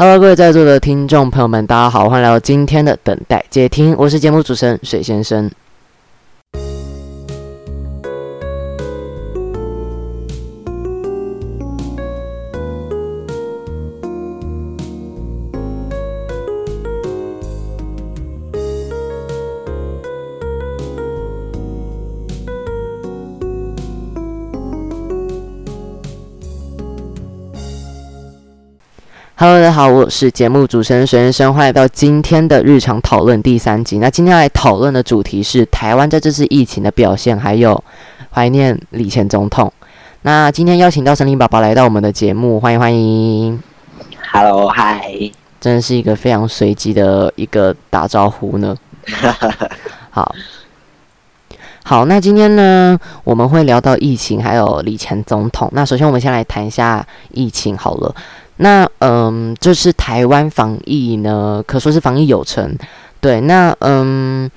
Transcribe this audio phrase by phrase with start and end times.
[0.00, 5.50] Hello，各位在座的听众朋友们，大家好，欢迎来到今天的等待接听，我是节目主持人水先生。
[29.40, 34.00] Hello，大家好，我是节目主持人水先生，欢迎来到今天的日常讨论第三集。
[34.00, 37.80] 那今天来讨论的主题是台湾在这次疫情的表现，还有
[38.32, 39.72] 怀念李前总统。
[40.22, 43.62] 那今天邀请到森林宝宝来到我们的节目，欢迎欢迎。
[44.32, 45.08] Hello，嗨，
[45.60, 48.76] 真的是一个非常随机的一个打招呼呢。
[50.10, 50.34] 好，
[51.84, 55.70] 好，那今天呢，我们会聊到疫情，还有李前总统。
[55.72, 58.12] 那首先，我们先来谈一下疫情好了。
[58.58, 62.76] 那嗯，这次台湾防疫呢，可说是防疫有成。
[63.20, 64.50] 对，那嗯，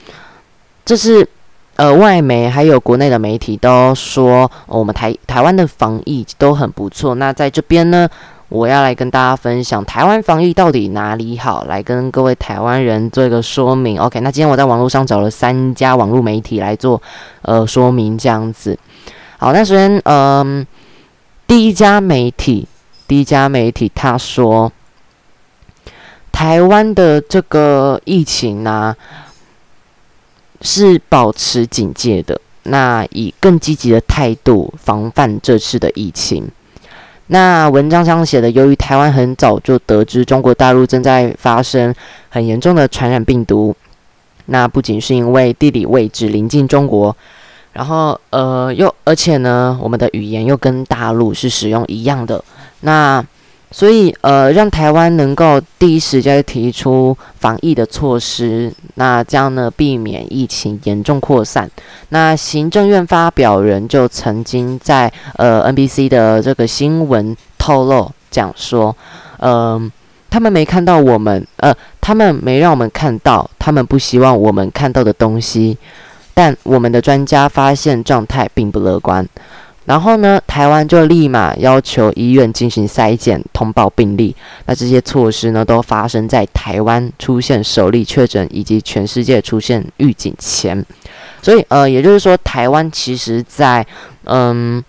[0.83, 1.27] 这是
[1.75, 7.15] 呃外媒还有国内的媒体都说、我们台台湾的防疫都很不错。
[7.15, 8.09] 那在这边呢，
[8.49, 13.99] 我要来跟大家分享台湾防疫到底哪里好，来跟各位台湾人做一个说明。
[13.99, 17.01] OK，那今天我在网络上找了三家网络媒体来做
[17.43, 18.77] 呃说明，这样子。
[19.37, 20.65] 好，那首先嗯，
[21.45, 22.67] 第一家媒体。
[23.11, 24.71] 第一家媒体他说，
[26.31, 28.95] 台湾的这个疫情呢、
[30.61, 36.47] 是保持警戒的，那以更积极的态度防范这次的疫情。
[37.27, 41.93] 那文章上写的，由于台湾很早就得知中国大陆正在发生
[42.29, 43.75] 很严重的传染病毒，
[44.45, 47.13] 那不仅是因为地理位置临近中国，
[47.73, 52.41] 然后呃又而且呢，我们的语言又跟大陆是使用一样的。
[52.81, 53.23] 那
[53.73, 61.71] 所以呃，让台湾能够第一时间提出防疫的措施，那这样呢，避免疫情严重扩散。
[62.09, 68.93] 那行政院发表人就曾经在呃 NBC 的这个新闻透露讲说，
[69.39, 69.89] 嗯、
[70.29, 75.77] 他们没看到我们，呃，他们没让我们看到，他们不希望我们看到的东西，
[76.33, 79.25] 但我们的专家发现状态并不乐观。
[79.85, 84.33] 然后呢，台湾就立马要求医院进行筛检，通报病例。
[84.67, 90.85] 那这些措施呢，都发生在台湾出现首例确诊以及全世界出现预警前。
[91.41, 93.85] 所以，呃，也就是说，台湾其实在
[94.25, 94.81] 嗯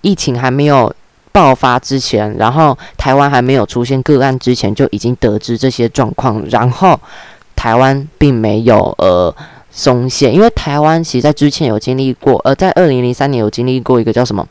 [0.00, 0.92] 疫情还没有
[1.30, 6.98] 爆发之前，然后台湾还没有出现个案之前，就已经得知这些状况，然后
[7.54, 9.32] 台湾并没有呃。
[9.70, 14.44] 松懈，因为台湾其实在之前有经历过，呃，在二零零三年有经历过一个叫什么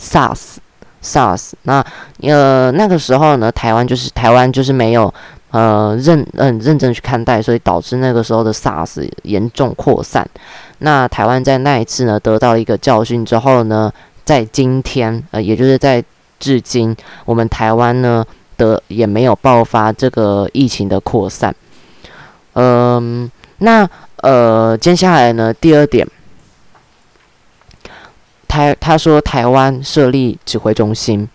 [0.00, 1.50] SARS，SARS。
[1.62, 1.84] 那
[2.22, 5.12] 呃那个时候呢，台湾就是台湾就是没有
[5.50, 10.26] 呃认嗯、认真去看待，所以导致那个时候的 SARS 严重扩散。
[10.78, 13.92] 那台湾在那一次呢得到一个教训之后呢，
[14.24, 16.02] 在今天呃也就是在
[16.38, 18.24] 至今，我们台湾呢
[18.56, 21.54] 的也没有爆发这个疫情的扩散。
[22.54, 23.86] 嗯，那。
[24.22, 26.06] 呃，接下来呢，第二点，
[28.46, 31.28] 台他说台湾设立指挥中心，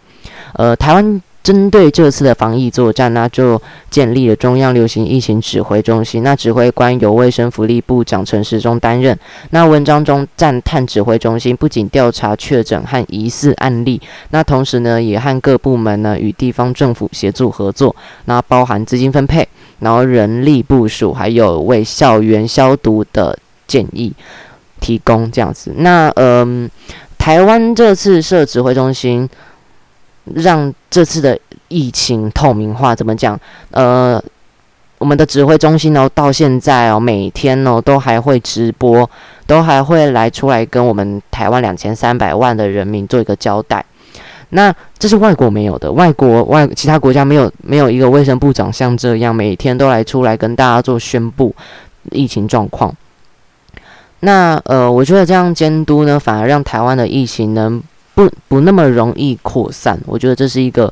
[0.53, 6.23] 呃，台湾针对这次的防疫作战呢，就建立了中央流行疫情指挥中心。
[6.23, 9.17] 那指挥官由卫生福利部长陈时中担任。
[9.49, 17.93] 那文章中赞叹指挥中心不仅调查确诊和疑似案例，那同时呢，也和各部门呢与地方政府协助合作，
[18.25, 19.45] 那包含资金分配。
[19.79, 24.13] 然后人力部署，还有为校园消毒的建议
[24.79, 25.73] 提供这样子。
[25.77, 26.69] 那嗯，
[27.17, 29.29] 台湾这次设指挥中心，
[30.33, 32.95] 让这次的疫情透明化。
[32.95, 33.39] 怎么讲？
[33.71, 34.21] 呃，
[34.97, 39.09] 我们的指挥中心呢，到现在哦，每天呢都还会直播，
[39.45, 43.85] 都还会来出来跟我们台湾两千三百万的人民做一个交代。
[44.49, 51.53] 那这是外国没有的，外国外其他国家没有没有一个卫生部长像这样每天都来出来跟大家做宣布
[52.11, 52.95] 疫情状况。
[54.21, 57.79] 那呃，我觉得这样监督呢，反而让台湾的疫情呢
[58.15, 59.99] 不不那么容易扩散。
[60.05, 60.91] 我觉得这是一个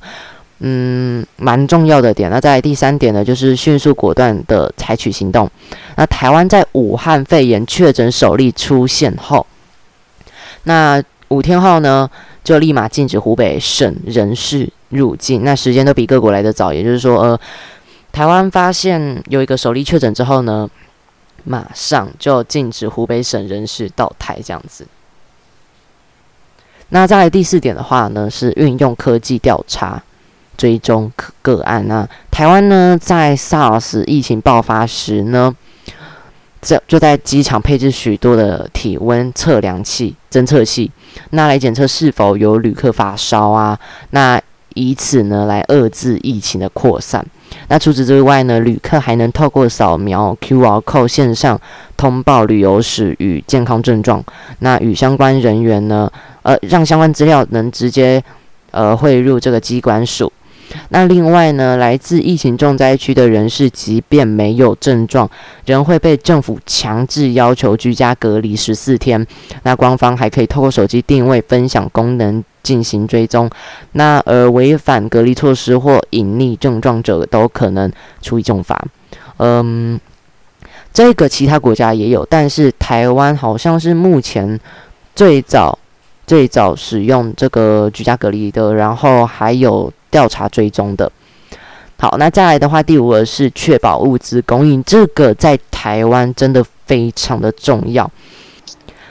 [0.60, 2.30] 嗯蛮重要的点。
[2.30, 5.50] 那在第三点呢，就是迅速果断的采取行动。
[5.96, 9.48] 那台湾在武汉肺炎确诊首例出现后，
[10.64, 12.10] 那五天后呢？
[12.44, 16.72] 就立马禁止湖北省人士入境，那时间都比各国来得早。
[16.72, 17.40] 也就是说，呃，
[18.12, 20.70] 台湾发现有一个首例确诊之后呢，
[21.44, 24.86] 马上就禁止湖北省人士到台这样子。
[26.90, 30.02] 那再来第四点的话呢，是运用科技调查。
[30.58, 31.12] 追踪
[31.42, 31.86] 个案。
[31.86, 35.54] 那台湾呢，在 SARS 疫情爆发时呢，
[36.66, 40.90] 这就在机场配置许多的体温测量器、侦测器，
[41.30, 43.80] 那来检测是否有旅客发烧啊，
[44.10, 44.42] 那
[44.74, 47.24] 以此呢来遏制疫情的扩散。
[47.68, 51.62] 那除此之外呢，旅客还能透过扫描 QR code 线上
[51.96, 54.24] 通报旅游史与健康症状，
[54.60, 58.22] 那与相关人员呢，呃，让相关资料能直接
[58.72, 60.34] 呃汇入这个机关署。
[60.90, 65.30] 那另外呢，来自疫情重灾区的人士，即便没有症状，
[65.66, 69.26] 仍会被政府强制要求居家隔离十四天。
[69.64, 73.50] 那官方还可以透过手机定位分享功能进行追踪。
[73.94, 78.80] 那而违反隔离措施或隐匿症状者，都可能处以重罚。
[79.38, 80.00] 嗯，
[80.94, 84.60] 这个其他国家也有，但是台湾好像是目前
[85.16, 85.78] 最早
[86.26, 89.92] 最早使用这个居家隔离的，然后还有。
[90.16, 91.12] 调查追踪的，
[92.00, 98.10] 好，那再来的话，第五个是确保物资供应，这个在台湾真的非常的重要。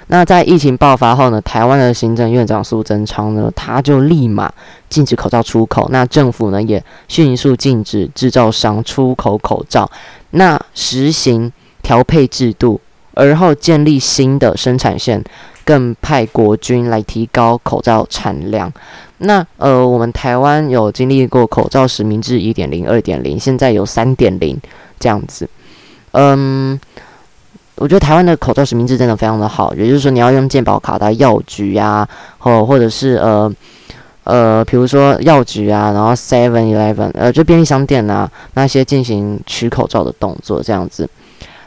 [0.06, 4.50] 那在疫情爆发后呢，台湾的行政院长苏贞昌呢，他就立马
[4.88, 9.90] 禁止口罩出口，那政府呢也迅速禁止制造商出口口罩，
[10.30, 11.52] 那实行
[11.82, 12.80] 调配制度，
[13.12, 15.22] 而后建立新的生产线，
[15.66, 18.72] 更派国军来提高口罩产量。
[19.24, 24.58] 那呃，我们台湾有经历过口罩实名制一点零、二点零，现在有三点零
[25.00, 25.48] 这样子。
[26.12, 26.78] 嗯，
[27.76, 33.52] 我觉得台湾的口罩实名制真的非常的好，也就是说你要用健保卡到药局啊，或或者是呃
[34.24, 41.08] 呃，比如说药局啊，然后 Seven Eleven 呃，就便利商店啊那些进行取口罩的动作这样子。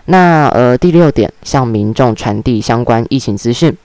[0.06, 3.76] 那呃，第六点，向民众传递相关疫情资讯。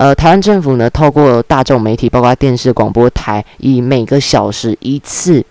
[0.00, 5.44] 呃，台湾政府呢，透过大众媒体，包括电视、广播台，以每个小时一次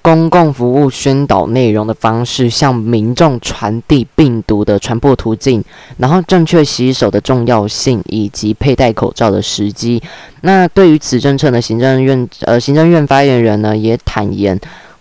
[0.00, 5.62] 公共服务宣导内容的方式，向民众传递病毒的传播途径，
[5.98, 10.02] 然后正确洗手的重要性，以及佩戴口罩的时机。
[10.40, 14.58] 那对于此政策呢，行政院呃，行政院发言人呢也坦言。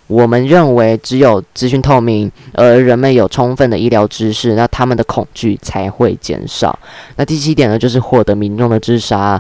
[0.09, 6.77] 我们认为，只有资讯透明，而人们有充分的医疗知识，那他们的恐惧才会减少。
[7.15, 9.39] 那第七点呢，就是获得民众的支持啊。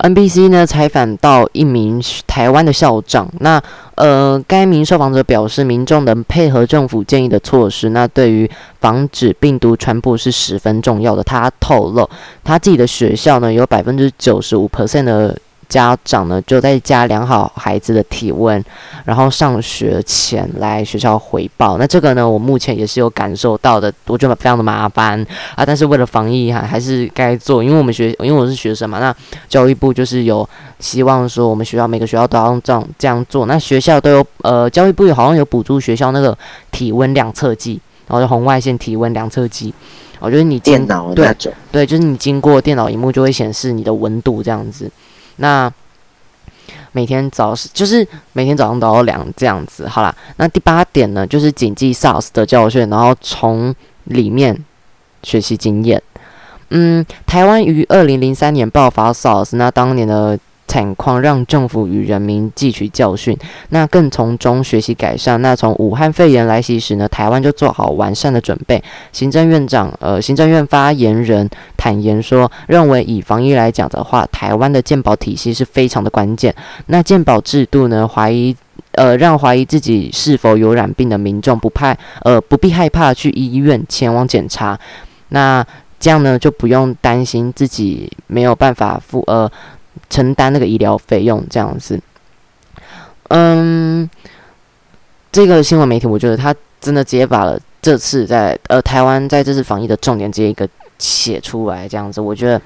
[0.00, 3.58] NBC 呢采访到一名台湾的校长，那
[3.94, 8.48] 呃，该名受访者表示，民众能配合政府建议的措施，那对于
[8.78, 11.24] 防止病毒传播是十分重要的。
[11.24, 12.06] 他透露，
[12.44, 15.34] 他自己的学校呢，有百分之九十五 percent 的。
[15.68, 18.62] 家长呢，就在家量好孩子的体温，
[19.04, 21.76] 然后上学前来学校回报。
[21.78, 25.24] 那这个呢，我目前也是有感受到的，我觉得非常的麻烦
[25.54, 25.64] 啊。
[25.66, 28.98] 但是为了防疫哈，还是该做，因为我们学，因为我是学生嘛。
[28.98, 29.14] 那
[29.48, 30.48] 教育部就是有
[30.78, 33.46] 希望说，我们学校每个学校都要这样这样做。
[33.46, 36.36] 那学校都有呃，教育部好像有补助学校那个
[36.70, 39.74] 体温量测计，然后就红外线体温量测计。
[40.18, 41.30] 我觉得你电脑对
[41.70, 44.90] 对，就是你经过电脑荧幕就会显示你的温度这样子。
[45.36, 45.72] 那
[46.92, 50.14] 每天早就是每天早上都要量这样子，好啦。
[50.36, 53.74] 那第八点呢，就是谨记 SARS 的教训，然后从
[54.04, 54.56] 里面
[55.22, 56.02] 学习经验。
[56.70, 60.38] 嗯，台湾于二零零三年爆发 SARS，那当年的。
[60.76, 63.36] 情况让政府与人民汲取教训，
[63.70, 65.40] 那更从中学习改善。
[65.40, 68.82] 那从武汉肺炎来袭时呢，台湾就做好完善的准备。
[69.10, 76.54] 行政院长呃，行政院发言人坦言说，认为以防疫来讲的话，台湾的健保体系是非常的关键。
[76.86, 78.54] 那健保制度呢，怀疑
[78.92, 84.78] 呃，让怀疑自己是否有染病的民众不怕呃不必害怕去医院前往检查，
[85.30, 85.64] 那
[85.98, 89.50] 这样呢就不用担心自己没有办法付呃。
[90.08, 92.00] 承担那个医疗费用这样子，
[93.28, 94.08] 嗯，
[95.30, 102.60] 这个新闻媒体我觉得他真的直接把了这次在呃台湾在这次防疫的重点直接一个写出来这样子，我觉得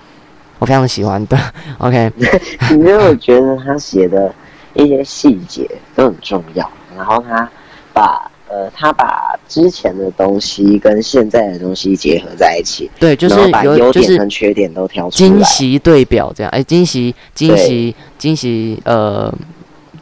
[0.59, 1.37] 我非常喜欢的。
[1.79, 2.13] OK，
[2.71, 4.33] 因为我觉得他写的
[4.75, 7.51] 一些细节都很重要，然后他
[7.93, 8.30] 把。
[8.53, 19.33] 呃，他把之前的东西跟现在的东西结合在一起，对，就是把优点跟缺点都挑出来，惊喜对表这样，哎，惊喜惊喜惊喜，呃，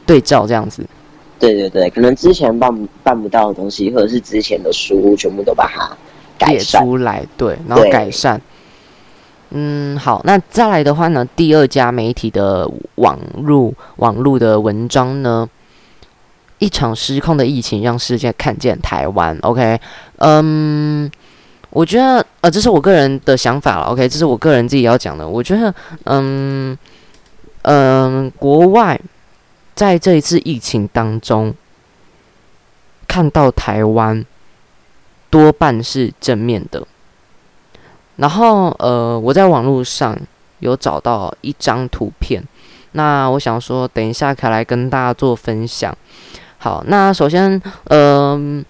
[0.06, 0.82] 对照这样子。
[1.38, 5.86] 对对对，可能之前办办不到的东西，或者是之前的书，全部都把它
[6.38, 8.40] 改出来，对，然后改善。
[9.50, 15.48] 嗯，好，那再来的话呢，第二家媒体的网络网络的文章呢？
[16.58, 19.36] 一场失控的疫情让世界看见台湾。
[19.42, 19.80] OK，
[20.18, 21.10] 嗯，
[21.70, 23.86] 我觉得呃，这是我个人的想法了。
[23.86, 25.26] OK，这是我个人自己要讲的。
[25.26, 25.74] 我觉得，
[26.04, 26.76] 嗯
[27.62, 29.00] 嗯，国外
[29.74, 31.54] 在这一次疫情当中，
[33.06, 34.24] 看到台湾
[35.30, 36.86] 多半是正面的。
[38.16, 40.18] 然后，呃，我在网络上
[40.58, 42.42] 有找到一张图片，
[42.92, 45.96] 那我想说，等一下可以来跟大家做分享。
[46.58, 48.64] 好，那首先，嗯，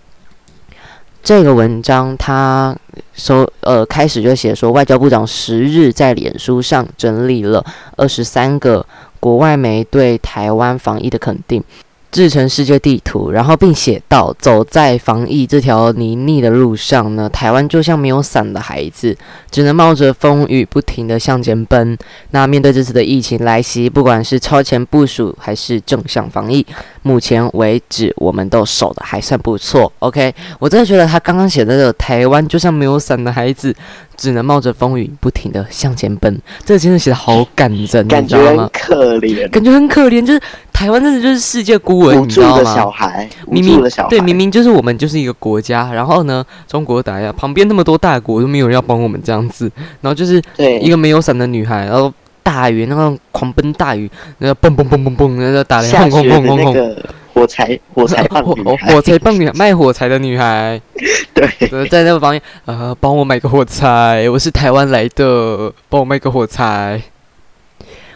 [1.23, 2.77] 这个文章它
[3.15, 7.65] 首呃开始就写说，外交部长十日在脸书上整理了
[7.97, 8.85] 二十三个
[9.19, 11.65] 国外媒对台湾防疫的肯定。
[12.11, 19.17] 制成世界地图，然后并写道：走在防疫这条泥泞的路上呢，台湾就像没有伞的孩子，
[19.51, 21.97] 只能冒着风雨不停地向前奔。
[22.31, 26.67] 那面对这次的疫情来袭，不管是超前部署还是正向防疫，
[27.03, 29.93] 目前为止我们都守的还算不错。
[29.99, 33.75] OK，我真的觉得他刚刚写的这个台湾就像没有伞的孩子。
[34.19, 40.41] 只能冒着风雨不停的向前奔，这个真的写的好感人，感觉很可怜，感觉很可怜，就是
[40.73, 42.75] 台湾真的就是世界孤儿，你知道吗？
[42.75, 49.71] 小孩，明明对，明明就是我们就是一个国家，然后呢，中国打压旁边那么多大国都没有人要帮我们这样子，
[50.01, 50.43] 然后就是
[50.83, 56.97] 一个没有伞的女孩，然后大雨那个狂奔大雨，那个蹦蹦蹦蹦蹦，那个打雷砰砰砰砰砰。
[57.39, 60.81] 火柴， 火柴棒女孩，火柴棒卖火柴的女孩，
[61.33, 67.01] 对，在那个方面，呃，帮我买个火柴，我是台湾来的，帮我卖个火柴。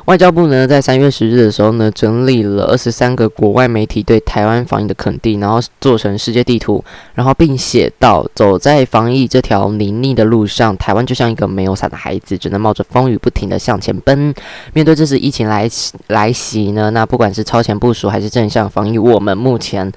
[0.06, 14.34] 外交部呢，在三月十日的时候呢，整理了二十三个国外媒体对台湾防疫的肯定，然后做成世界地图，然后并写到：走在防疫这条泥泞的路上，台湾就像一个没有伞的孩子，只能冒着风雨不停地向前奔。
[14.72, 15.70] 面对这次疫情来
[16.08, 19.90] 来袭呢，那不管是超前部署还是正向防疫，我们目前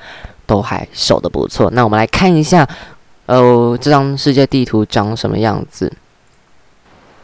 [0.46, 1.72] 都还守得不错。
[1.72, 2.68] 那我们来看一下，
[3.26, 5.92] 呃，这张世界地图长什么样子？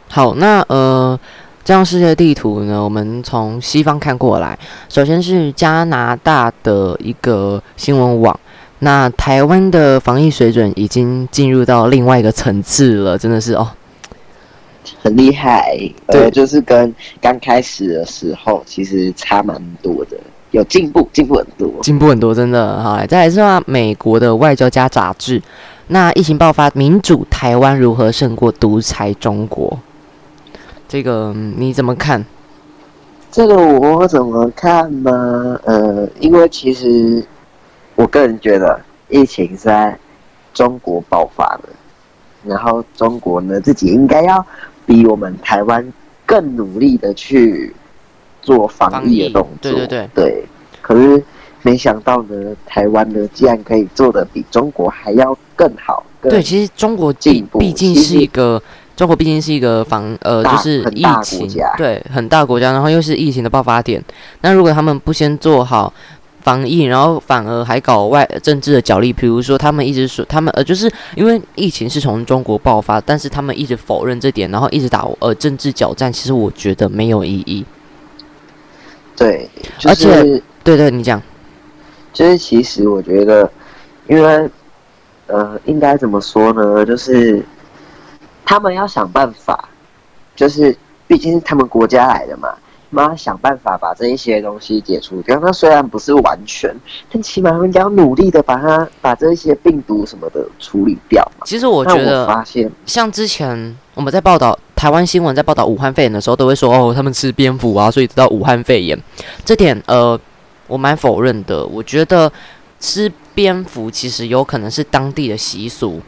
[0.10, 1.20] 好，那呃。
[1.64, 4.58] 这张世界地图呢，我们从西方看过来，
[4.90, 8.38] 首先是加拿大的一个新闻网，
[8.80, 13.70] 那台湾的防疫水准已经进入到另外一个层次了，真的是哦，
[15.04, 15.78] 很厉害。
[16.08, 20.18] 对，就是跟刚开始的时候其实差蛮多的，
[20.50, 22.82] 有进步，进步很多，进步很多，真的。
[22.82, 25.40] 好，再来是话，美国的外交家杂志，
[25.90, 29.80] 那疫情爆发，民主台湾如何胜过独裁中国？
[30.92, 32.26] 这个你怎么看？
[33.32, 35.58] 这个我怎么看呢？
[35.64, 37.26] 呃，因为其实
[37.96, 39.98] 我个人觉得疫情在
[40.54, 41.70] 中国爆发了，
[42.44, 44.46] 然后中国呢自己应该要
[44.86, 45.94] 比我们台湾
[46.26, 47.74] 更努力的去
[48.42, 49.72] 做防疫的动作。
[49.72, 50.46] 对对对对。
[50.82, 51.24] 可是
[51.62, 56.06] 没想到呢，台湾呢竟然可以做的比中国还要更好。
[56.22, 58.62] 对，其实中国进步毕竟是一个。
[58.96, 64.04] 中国毕竟是一个防呃，就是疫情对很大国家，然后又是疫情的爆发点。
[64.42, 65.92] 那如果他们不先做好
[66.42, 77.66] 防疫，然后反而还搞外政治的角力，比如说他们一直说他们呃，就是因为疫情是从中国爆发，但是他们一直否认这点，然后一直打呃政治角战，其实我觉得没有意义。
[79.16, 79.50] 对，
[79.86, 81.20] 而且对对，你讲，
[82.14, 83.50] 就是其实我觉得，
[84.08, 84.50] 因为
[85.26, 86.86] 呃，应该怎么说呢？
[86.86, 87.44] 就是。
[88.46, 89.70] 他们要想办法，
[90.36, 90.76] 就是
[91.08, 92.50] 毕竟是他们国家来的嘛，
[92.90, 95.40] 他们要想办法把这一些东西解除掉。
[95.42, 96.76] 那虽然不是完全，
[97.12, 101.46] 但起码他们要努力的把它把这些病毒什么的处理掉嘛。
[101.46, 108.98] 其实我觉得，发现像之前我们在报道台湾新闻，在报道武汉肺炎的时候，都会说哦，他们吃蝙蝠啊，所以知道武汉肺炎。
[109.46, 110.20] 这点呃，
[110.68, 111.66] 我蛮否认的。
[111.66, 112.32] 我觉得
[112.80, 116.02] 吃蝙蝠其实有可能是当地的习俗。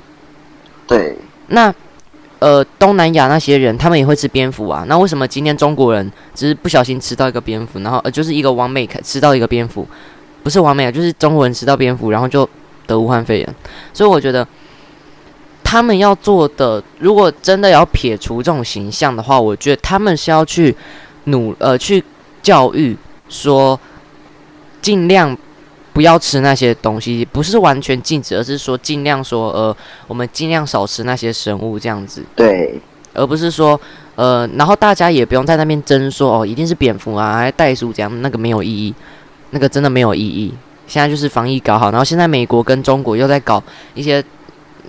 [0.87, 1.73] 对，那。
[2.43, 4.83] 呃，东南亚那些人，他们也会吃蝙蝠啊。
[4.89, 9.87] 那为什么今天中国人只是不小心吃到一个蝙蝠，然后呃，就是一个王美吃到一个蝙蝠，
[10.43, 12.49] 不是王美啊，就是中国人吃到蝙蝠，然后就
[12.85, 13.55] 得武汉肺炎。
[13.93, 14.45] 所以我觉得
[15.63, 20.75] 他们要做的，如果真的要撇除这种形象的话，我觉得他们是要去
[21.25, 22.03] 努呃去
[22.41, 22.97] 教育，
[23.29, 23.79] 说
[24.81, 25.37] 尽量。
[25.93, 32.23] 不要吃那些东西，不是完全禁止，而是说尽量说，呃，我们尽量少吃那些生物这样子。
[32.35, 32.81] 对，
[33.13, 33.79] 而不是说，
[34.15, 38.93] 呃，然后大家也不用在那边争说，哦，一定是蝙蝠啊，袋鼠这样，那个没有意义，
[39.51, 40.51] 那个真的没有意义。
[40.87, 44.23] 现在就是防疫搞好，然后现在美国跟中国又在搞一些，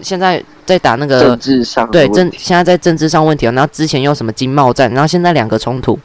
[0.01, 5.99] 现在在打那个政治上对政，现在在政治上问题，然后之前又什么经贸战，然后现在两个冲突。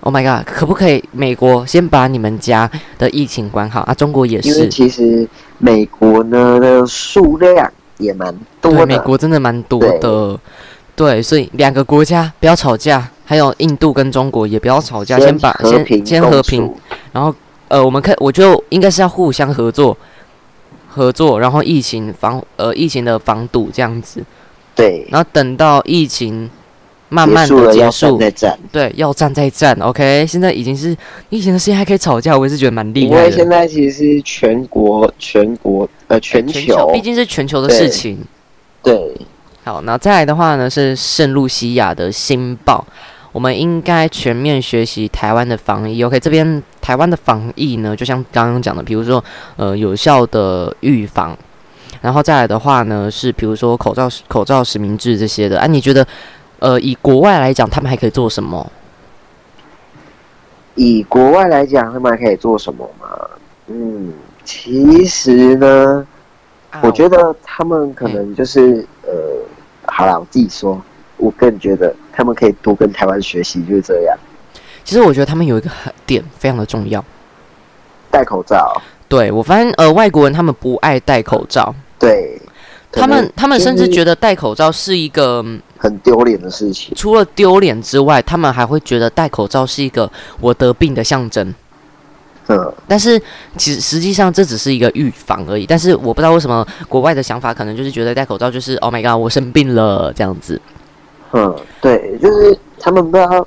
[0.00, 0.46] Oh my god！
[0.46, 3.94] 可不可以美国先把你们家的疫情管好啊？
[3.94, 4.48] 中国也是。
[4.48, 5.28] 因为其实
[5.58, 8.86] 美国呢的数量也蛮多的。
[8.86, 10.38] 美国真的蛮多的。
[10.96, 16.70] 对，所以两个国家不要吵架，还有印度跟中国也不要吵架，先把先先和平，
[17.12, 17.34] 然后
[17.68, 19.96] 呃，我们看我就应该是要互相合作，
[20.88, 24.22] 合作，然后疫情防呃疫情的防堵这样子，
[24.74, 26.50] 对，然后等到疫情
[27.10, 28.18] 慢慢的结束，
[28.70, 30.96] 对，要战再战，OK，现在已经是
[31.28, 33.22] 疫情的事情还可以吵架，我也是觉得蛮厉害的。
[33.24, 38.18] 为现在其实是全国、全国呃全球，毕竟是全球的事情。
[38.82, 39.12] 对
[39.64, 42.84] 好，那再来的话呢是圣露西亚的新报，
[43.32, 46.02] 我们应该全面学习台湾的防疫。
[46.04, 49.22] OK，这边台湾的防疫呢，就像刚刚讲的，比如说
[49.56, 51.36] 呃有效的预防，
[52.00, 55.58] 然后再来的话呢是比如说口罩口罩实名制这些的。
[55.58, 56.06] 啊，你觉得
[56.60, 58.70] 呃以国外来讲，他们还可以做什么？
[60.76, 63.08] 以国外来讲，他们还可以做什么吗？
[63.66, 64.12] 嗯，
[64.44, 66.06] 其实呢，
[66.70, 69.10] 啊我觉得他们可能就是呃，
[69.86, 70.80] 好了，我自己说，
[71.16, 74.16] 我个人觉得他们可以多跟台湾学习，就是这样，
[74.84, 77.04] 其实我觉得他们有一个很点非常的重要。
[78.10, 82.40] 戴口罩，对我发现呃外国人他们不爱戴口罩，对，
[82.92, 85.44] 他们他们甚至觉得得戴口罩是一个。
[85.80, 91.54] 嗯很丢脸的事情，除了丢脸之外，他们还会觉得戴口罩是一个我得病的象征。
[92.48, 93.18] 嗯，但是
[93.56, 95.64] 其实实际上这只是一个预防而已。
[95.64, 100.60] 但是我不知道为什么国外的想法可能就是觉得戴口罩就是 Oh my god，我生病了这样子。
[101.32, 103.46] 嗯，对，就是他们不知道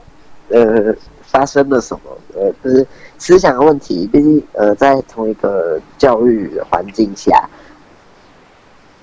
[0.50, 2.02] 呃发生了什么，
[2.34, 2.88] 呃，就是
[3.20, 4.08] 思想的问题。
[4.12, 7.48] 毕竟呃，在同一个教育环境下，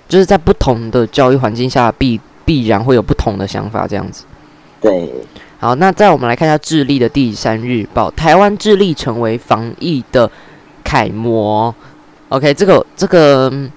[0.08, 4.25] 就是在不同的教育环境下必必然会有不同的想法这样子。
[4.80, 5.12] 对，
[5.59, 10.30] 好，那再我们来看一下智利的第三日报，台湾智利成为防疫的
[10.82, 11.75] 楷模。
[12.30, 13.70] OK，这个这个，嗯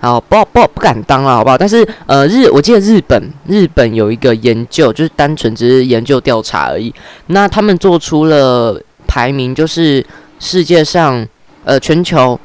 [0.00, 1.58] 好不不不敢当了，好不好？
[1.58, 6.92] 但是呃，日我记得日本日本有一个研究，就是单纯只是研究调查而已。
[7.26, 10.04] 那他们做出了排名，就是
[10.38, 11.26] 世界上
[11.64, 12.38] 呃全球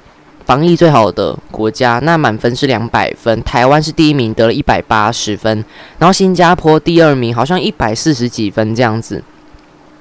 [0.46, 5.64] 防疫最好的国家，那满分是两百分，台湾是第一名，得了一百八十分。
[5.98, 9.24] 然后新加坡第二名，好像一百四十几分这样子。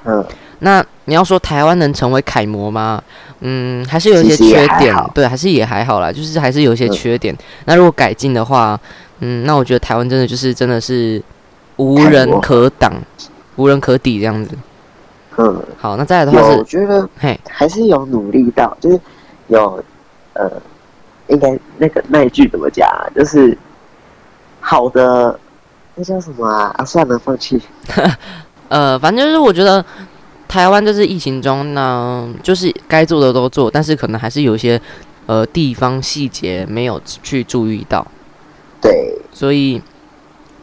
[0.05, 0.23] 嗯，
[0.59, 3.03] 那你要说台湾能成为楷模吗？
[3.41, 7.35] 嗯，还是有一些缺点，对，还是也还好啦，就是还是有一些嗯缺点。
[7.65, 8.79] 那如果改进的话，
[9.21, 11.23] 嗯，那我觉得台湾真的就是真的是
[11.77, 12.93] 无人可挡、
[13.57, 14.57] 无人可抵这样子。
[15.37, 19.01] 嗯，好，那再来的话是，我，觉得嘿，还是有努力到，就是
[19.49, 19.83] 有
[20.35, 20.51] 呃，
[21.29, 23.09] 应该那个那一句怎么讲啊？
[23.15, 23.57] 就是
[24.61, 25.39] 好的，
[25.95, 26.75] 那叫什么啊？
[26.77, 27.61] 啊，算了，放弃。
[28.69, 29.85] 呃，反正就是我觉得
[30.49, 34.81] 台湾这次疫情中呢，就是该做的都做，但是可能还是有一些
[35.27, 38.07] 呃地方细节没有去注意到。
[38.81, 39.81] 对，所以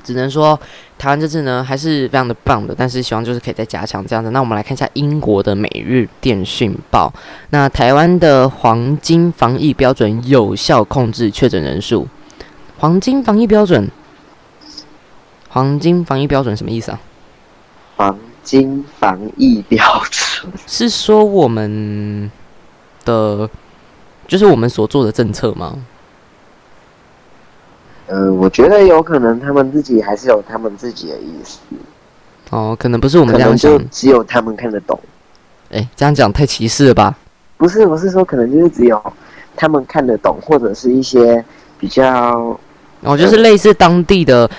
[0.03, 0.59] 只能说
[0.97, 4.31] 台湾这次呢还是非常的棒的，但是希望就是可以再加强这样子。
[4.31, 7.11] 那我们来看一下英国的《每日电讯报》，
[7.51, 12.07] 那台湾的黄金防疫标准有效控制确诊人数。
[12.77, 13.89] 黄金防疫标准，
[15.49, 16.99] 黄金防疫标准什么意思啊？
[17.95, 22.31] 黄金防疫标准， 是说我们
[23.05, 23.47] 的
[24.27, 25.77] 就是我们所做的政策吗？
[28.13, 31.59] 嗯，我觉得有可能他们自己还是有他们自己的意思，
[32.49, 33.83] 哦，可能不是我们这样想就。
[33.89, 34.99] 只有他们看得懂。
[35.69, 37.15] 诶，这样讲太歧视了吧？
[37.55, 39.01] 不是，我是说，可能就是只有
[39.55, 41.41] 他们看得懂，或者是一些
[41.79, 42.59] 比较
[43.01, 44.49] 哦，就是类似当地的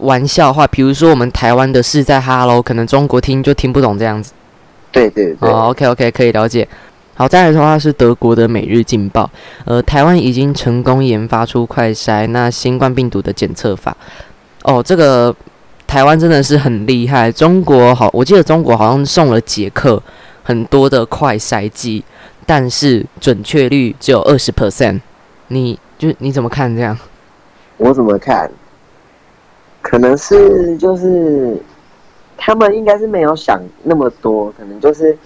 [0.00, 4.34] 玩笑话，比如说我们台湾的是在 Hello，可能中国听就听不懂这样子。
[4.92, 6.68] 对对对，哦，OK OK，可以了解。
[7.18, 9.24] 好，再来的话是德国的《每日劲报》，
[9.64, 13.96] 呃，台湾已经成功研发出快筛那新冠病毒的检测法。
[14.62, 15.34] 哦，这个
[15.84, 17.32] 台湾真的是很厉害。
[17.32, 20.00] 中国好，我记得中国好像送了捷克
[20.44, 22.04] 很多的快筛剂，
[22.46, 25.00] 但是准确率只有二十 percent。
[25.48, 26.96] 你就你怎么看这样？
[27.78, 28.48] 我怎么看？
[29.82, 31.60] 可能是就是
[32.36, 35.18] 他们应该是没有想那么多，可能就是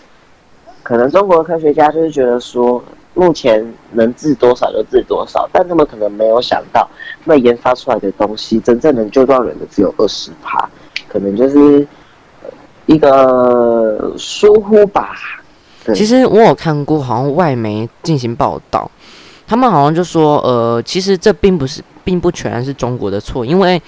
[0.93, 6.87] 可能中国的科学家就是觉得说，目前能治多少就治多少，但他们可能没有想到，
[7.25, 10.69] 他们研发出来的东西真正能救到人的只有二十趴，
[11.09, 11.89] 可能就是
[12.85, 15.15] 一个疏忽吧。
[15.95, 18.91] 其实我有看过，好像外媒进行报道，
[19.47, 23.81] 他们好像就说，呃，其实这并不是，并不全然是中国的错，因为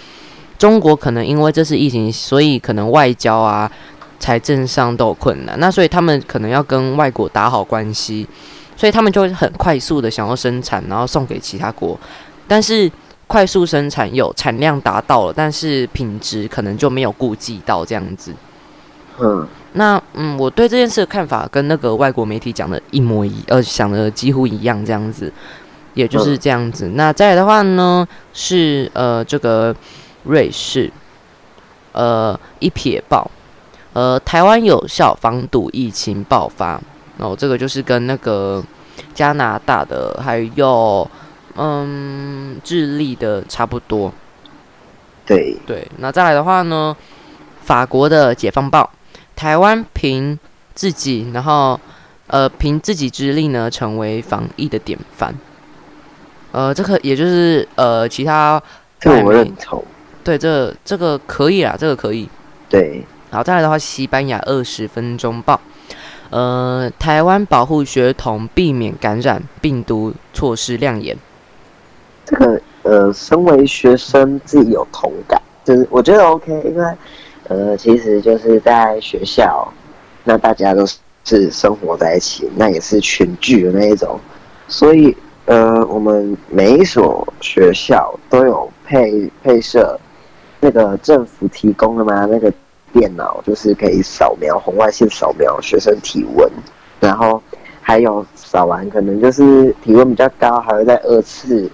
[0.57, 3.71] 中国可能因为这次疫情，所以可能外交啊、
[4.19, 8.27] 财政上都有困难，那所以他们可能要跟外国打好关系，
[8.77, 11.99] 所以他们就会很快速的想要生产，然后送给其他国，
[12.49, 12.91] 但是
[13.27, 18.35] 快速生产有产量达到了，但是品质可能就没有顾及到这样子。
[19.19, 25.33] 嗯，那嗯，我对这件事的看法跟那个外国媒体讲的一模一，呃，想的几乎一样，这样子，
[25.95, 26.91] 也就是这样子。
[26.95, 29.75] 那再来的话呢，是呃这个
[30.25, 30.91] 瑞士，
[31.93, 33.31] 呃一撇报，
[33.95, 36.79] 呃台湾有效防堵疫情爆发，
[37.17, 38.63] 哦，这个就是跟那个
[39.15, 41.09] 加拿大的还有
[41.57, 44.13] 嗯智利的差不多。
[45.25, 46.95] 对对，那再来的话呢，
[47.63, 48.91] 法国的解放报。
[49.35, 50.39] 台湾凭
[50.75, 51.81] 自己，然后
[52.27, 55.35] 呃凭自己之力呢，成为防疫的典范。
[56.53, 58.63] 呃，这个也就是呃其他，
[59.01, 59.83] 这我认同。
[60.23, 62.29] 对，这这个可以啊，这个可以。
[62.69, 63.05] 对，
[63.35, 65.61] 好，再来的话，西班牙二十分钟报，
[66.31, 71.17] 呃，台湾保护学童避免感染病毒措施亮眼。
[72.25, 76.85] 这个呃，身为学生自己有同感，就是我觉得 OK，因为。
[77.47, 79.71] 呃，其实就是在学校，
[80.25, 80.87] 那大家都
[81.25, 84.19] 是生活在一起，那也是群聚的那一种，
[84.67, 90.01] 所以呃，我们每一所学校都有配配设
[90.59, 92.51] 那个政府提供的嘛那个
[92.95, 96.51] 电脑，就是可以扫描红外线扫描学生体温，
[96.99, 97.43] 然后
[97.83, 101.71] 还有扫完可能就是体温比较高，还会再二次、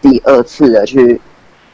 [0.00, 1.20] 第二次的去。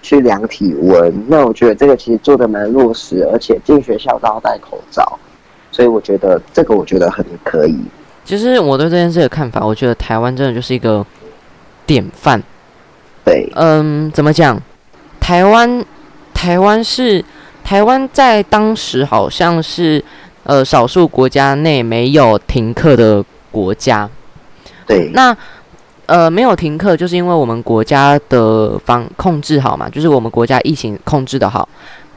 [0.05, 5.17] 去量体温，那我觉得这个其实做的蛮落实，而且进学校都要戴口罩，
[5.71, 7.79] 所以我觉得这个我觉得很可以。
[8.25, 11.07] 其实我对这件事的看法，我觉得台湾真的就是一个
[11.87, 12.43] 典范。
[13.25, 14.61] 对，嗯，怎么讲？
[15.21, 15.85] 台湾，
[16.35, 17.25] 台湾是
[17.65, 20.05] 台湾在当时好像是
[20.45, 24.09] 呃少数国家内没有停课的国家。
[24.87, 25.37] 对，那。
[26.07, 31.67] 呃，没有停课，就是因为我们国家的防控制好嘛，就是我们国家疫情控制的好。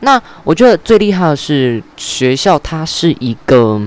[0.01, 3.79] 那我觉得最厉害的是学校，它是一个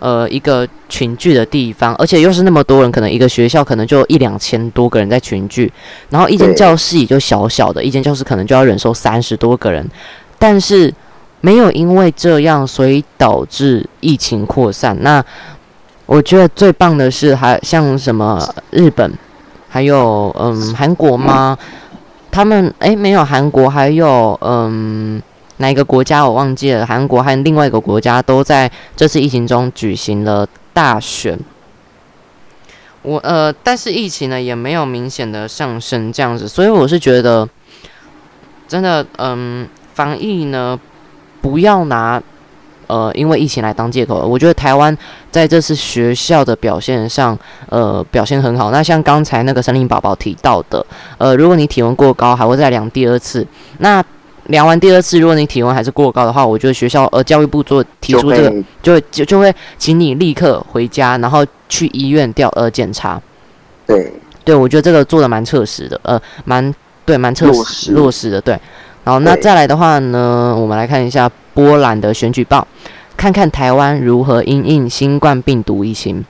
[0.00, 5.72] 呃一个群聚的地方，而且又是那么多人，可能一个学校可能就一两千多个人在群聚，
[6.10, 9.88] 然后一间教室也就小小的，一间教室可能就要忍受三十多个人，
[10.42, 10.92] 但是
[11.40, 14.96] 没有因为这样，所以导致疫情扩散。
[15.00, 15.24] 那
[16.06, 19.12] 我觉得最棒的是，还像什么日本，
[19.68, 21.56] 还有嗯韩国吗？
[22.32, 25.22] 他们诶没有韩国，还有嗯
[25.58, 26.84] 哪一个国家我忘记了？
[26.84, 31.38] 韩国还有另外一个国家都在这次疫情中举行了大选。
[33.02, 37.48] 我呃，但是疫情呢也没有明显的上升这样子，所以我是觉得
[38.66, 39.68] 真的嗯
[40.02, 40.78] 防疫呢
[41.40, 42.20] 不要拿。
[42.88, 44.94] 呃，因为疫情来当借口，我觉得台湾
[45.30, 47.38] 在这次学校的表现上，
[47.70, 48.70] 呃，表现很好。
[48.70, 50.84] 那像刚才那个森林宝宝提到的，
[51.16, 53.46] 呃，如果你体温过高，还会再量第二次。
[53.78, 54.04] 那
[54.48, 63.18] 量完第二次，如果你体温还是过高的话，我觉得学校呃教育部做提出这个，就会就就会请你立刻回家，然后去医院调呃检查。
[63.86, 64.12] 对，
[64.44, 66.74] 对我觉得这个做的蛮彻实的，呃，蛮
[67.06, 68.60] 对，蛮彻实落实的，对。
[69.04, 72.66] 然后那再来的话呢，我们来看一下波兰的选举报，
[73.16, 76.24] 看看台湾如何因应新冠病毒疫情。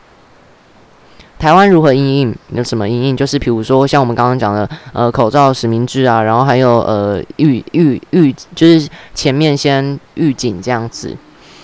[1.39, 2.35] 台湾如何应应？
[2.53, 3.17] 有什么应应？
[3.17, 11.17] 就是比如说像我们刚刚讲的，呃，口罩实名制啊，然后还有呃预预预，就是前面先预警这样子。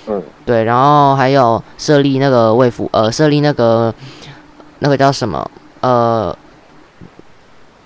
[0.09, 0.21] 嗯。
[0.45, 3.95] 对，然后还有设立那个卫府，呃，设立那个
[4.81, 5.49] 那个叫什么？
[5.81, 6.37] 呃，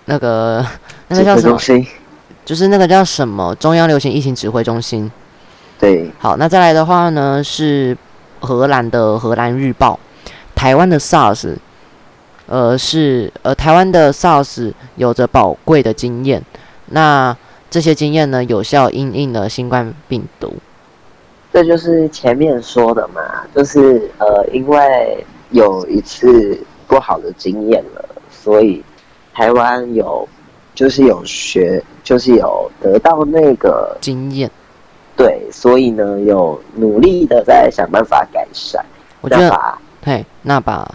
[0.06, 0.64] 那个
[1.08, 1.58] 那个叫什么？
[2.44, 5.10] 就是那个叫什么中央流行疫情指挥中心，
[5.78, 7.96] 对，好，那再来的话呢是
[8.40, 9.98] 荷兰的荷兰日报，
[10.54, 11.56] 台湾的 SARS，
[12.46, 16.42] 呃是呃台湾的 SARS 有着宝贵的经验，
[16.86, 17.36] 那
[17.70, 20.54] 这些经验呢有效应应了新冠病毒，
[21.52, 23.20] 这就是前面说的嘛，
[23.54, 28.82] 就是呃因为有一次不好的经验了，所以
[29.32, 30.28] 台湾有
[30.74, 31.82] 就是有学。
[32.04, 34.50] 就是有得到那个经验，
[35.16, 38.84] 对，所以呢，有努力的在想办法改善。
[39.20, 40.92] 我觉得，对，那把，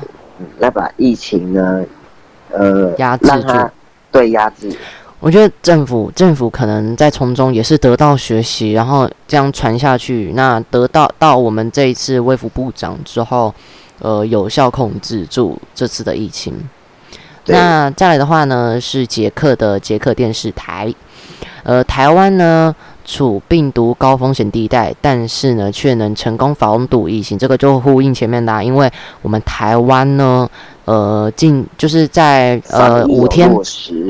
[0.57, 1.81] 那把疫情呢，
[2.51, 3.69] 呃，压制住，
[4.11, 4.69] 对，压制。
[5.21, 13.55] 我觉得政府政府可能在从中也是得到学习，然后这样传下去，那得到到我们这一次卫福部长之后，
[13.99, 16.53] 呃，有效控制住这次的疫情。
[17.47, 20.93] 那再来的话呢，是捷克的捷克电视台，
[21.63, 27.37] 呃，台湾呢处病毒高风险地带，但是呢，却能成功防堵疫情。
[27.37, 30.49] 这个就呼应前面的，因为我们台湾呢，
[30.85, 33.49] 呃，禁就是在呃五天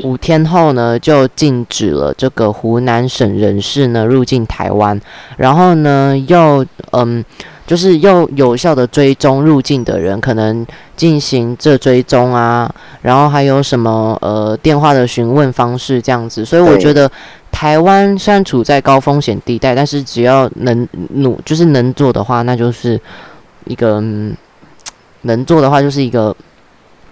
[0.02, 5.00] 五天后呢，就禁止了这个湖南省人士呢入境台湾，
[5.36, 7.24] 然后呢，又嗯。
[7.68, 17.10] 就是要有效的追踪入境的人，可能进行这追踪啊，然后还有什么呃电话的询问方式这样子，所以我觉得
[17.52, 22.98] 台湾虽然处在高风险地带，但是只要能努就是能做的话，那就是
[23.66, 24.02] 一个
[25.22, 26.34] 能做的话就是一个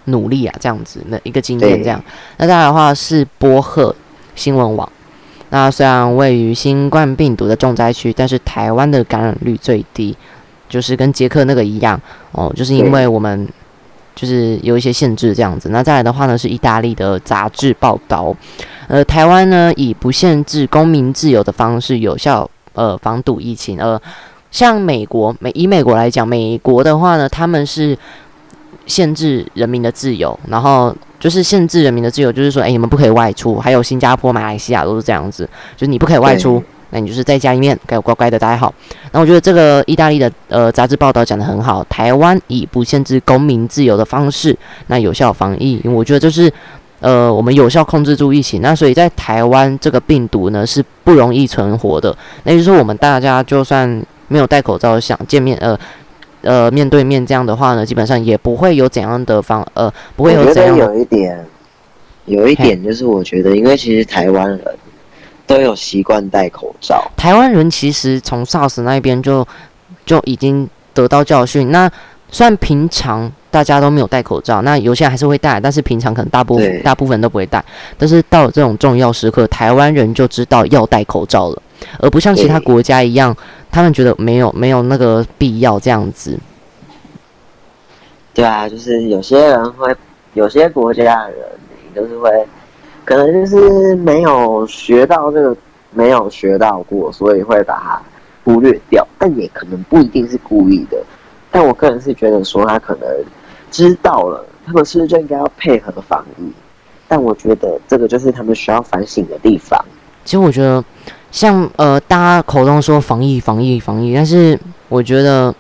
[0.05, 2.03] 努力啊，这样子那一个经验这样。
[2.39, 3.95] 那再来的话是波赫
[4.35, 4.91] 新闻网，
[5.51, 10.17] 那虽然位于新冠病毒的重灾区，但是台湾的感染率最低。
[10.69, 12.01] 就是跟捷克那个一样
[12.33, 13.49] 哦，就是因为我们
[14.15, 15.69] 就是有一些限制这样子。
[15.71, 18.35] 那再来的话呢，是意大利的杂志报道，
[18.89, 23.79] 呃，台湾呢以不限制公民自由的方式有效呃防堵疫情。
[23.79, 24.01] 呃，
[24.51, 27.97] 像美国美以美国来讲，美国的话呢，他们是
[28.87, 33.59] 限制人民的自由，然后就是限制人民的自由，就是说，哎，你们不可以外出。
[33.59, 36.63] 还有新加坡、马来西亚都是这样子，就是你不可以外出。
[36.97, 38.73] 那你就是在家里面，该乖乖的待好。
[39.13, 44.57] 那我觉得这个意大利的呃杂志报道讲的很好，台湾以不限制公民自由的方式，
[44.87, 45.79] 那有效防疫。
[45.85, 46.51] 因为我觉得就是
[47.01, 48.63] 呃我们有效控制住疫情。
[48.63, 52.17] 那所以在台湾这个病毒呢是不容易存活的。
[52.45, 55.79] 那就是说我们大家就算没有戴口罩想见面呃
[56.41, 60.79] 呃面对面这样的话呢，基本上也不会有怎样的方呃不会有怎样。
[60.79, 61.47] 有一点，
[62.25, 64.61] 有一点就是我觉得，因为其实台湾人。
[65.47, 67.11] 都有习惯戴口罩。
[67.17, 69.47] 台湾人其实从 SARS 那边就
[70.05, 71.71] 就已经得到教训。
[71.71, 71.91] 那
[72.31, 77.65] 虽然平常大家都没有戴口罩，那有些人还是会戴，但是平常可能大部分大部分都不会戴。
[77.97, 81.63] 但是到了这种重要时刻，台湾人就知道要戴口罩了，
[82.01, 83.35] 而不像其他国家一样，
[83.71, 86.37] 他们觉得没有没有那个必要这样子。
[88.35, 89.95] 对啊，就是有些人会，
[90.35, 91.41] 有些国家的人
[91.95, 92.31] 就是会。
[93.07, 95.57] 可能就是没有学到这个，
[95.93, 98.03] 没有学到过，所以会把它
[98.45, 99.07] 忽略掉。
[99.17, 100.99] 但也可能不一定是故意的。
[101.51, 103.09] 但我个人是觉得说，他可能
[103.71, 106.53] 知道了，他们是不是就应该要配合防疫？
[107.09, 109.83] 但我觉得这个就是他们需要反省的地方。
[110.25, 110.85] 其实我觉得，
[111.31, 115.55] 像呃，大家口中说防疫、防疫、防疫，但是我觉得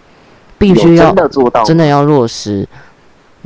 [0.59, 2.67] 必须要真的做到，真的要落实。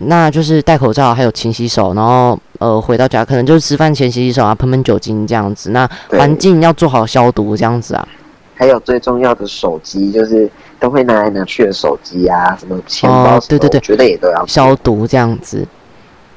[0.06, 5.70] 那就是戴口罩，还有勤洗手，然后呃回到家可能就是吃饭前洗洗手啊，喷喷酒精这样子。
[5.70, 8.08] 那环境要做好消毒这样子啊。
[8.54, 15.66] 还有最重要的手机，就是都会拿来拿去的手机啊，什么钱包对对对，绝对也都要消毒这样子。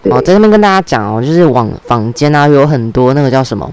[0.03, 3.69] 哦，在这边跟大家讲哦，就是网房间啊有很多那个叫什么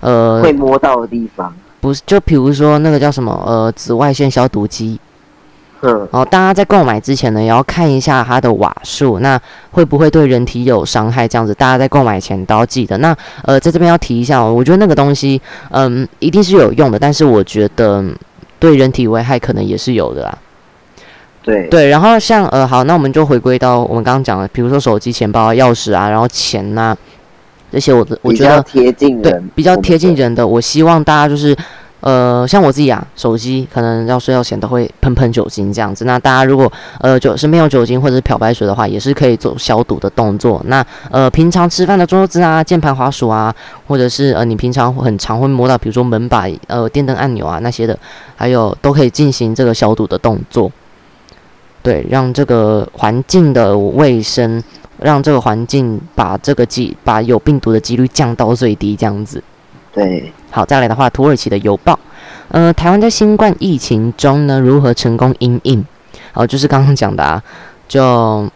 [0.00, 4.98] 呃会摸到的地方，不是就比如说那个叫什么呃紫外线消毒机。
[5.82, 9.40] 嗯，哦，大家在购买之前呢，也要看一下它的瓦数，那
[9.70, 11.26] 会不会对人体有伤害？
[11.26, 12.98] 这样子，大家在购买前都要记得。
[12.98, 15.40] 那呃，在这边要提一下哦，我觉得那个东西，
[15.70, 18.04] 嗯，一定是有用的，但是我觉得
[18.58, 20.38] 对人体危害可能也是有的啦。
[21.42, 26.94] 对对，然后像呃，好，那我们就回归到我们刚刚讲的，比如说手机、钱包、钥匙啊，然后钱呐
[27.72, 31.56] 这些，我的我觉得贴近对比较贴近人的，我希望大家就是。
[32.00, 36.04] 呃，像我自己啊，手机可能要睡觉前都会喷喷酒精这样子。
[36.04, 40.62] 那大家如果呃酒是没有酒精或者是漂白水的话，也是可以做消毒的动作。
[40.66, 43.54] 那呃，平常吃饭的桌子啊、键盘、滑鼠啊，
[43.86, 47.98] 或者是呃你平常很常会摸到，比如说门把、呃电灯按钮啊那些的，
[48.34, 50.70] 还有都可以进行这个消毒的动作。
[51.82, 54.62] 对，让这个环境的卫生，
[54.98, 59.42] 让这个环境把这个几把有病毒的几率降到最低，这样子。
[59.92, 60.32] 对。
[60.50, 61.98] 好，再来的话，土耳其的邮报，
[62.48, 65.84] 呃，台湾在新冠疫情中呢，如何成功应应？
[66.34, 67.42] 哦，就是刚刚讲的啊，
[67.86, 68.48] 就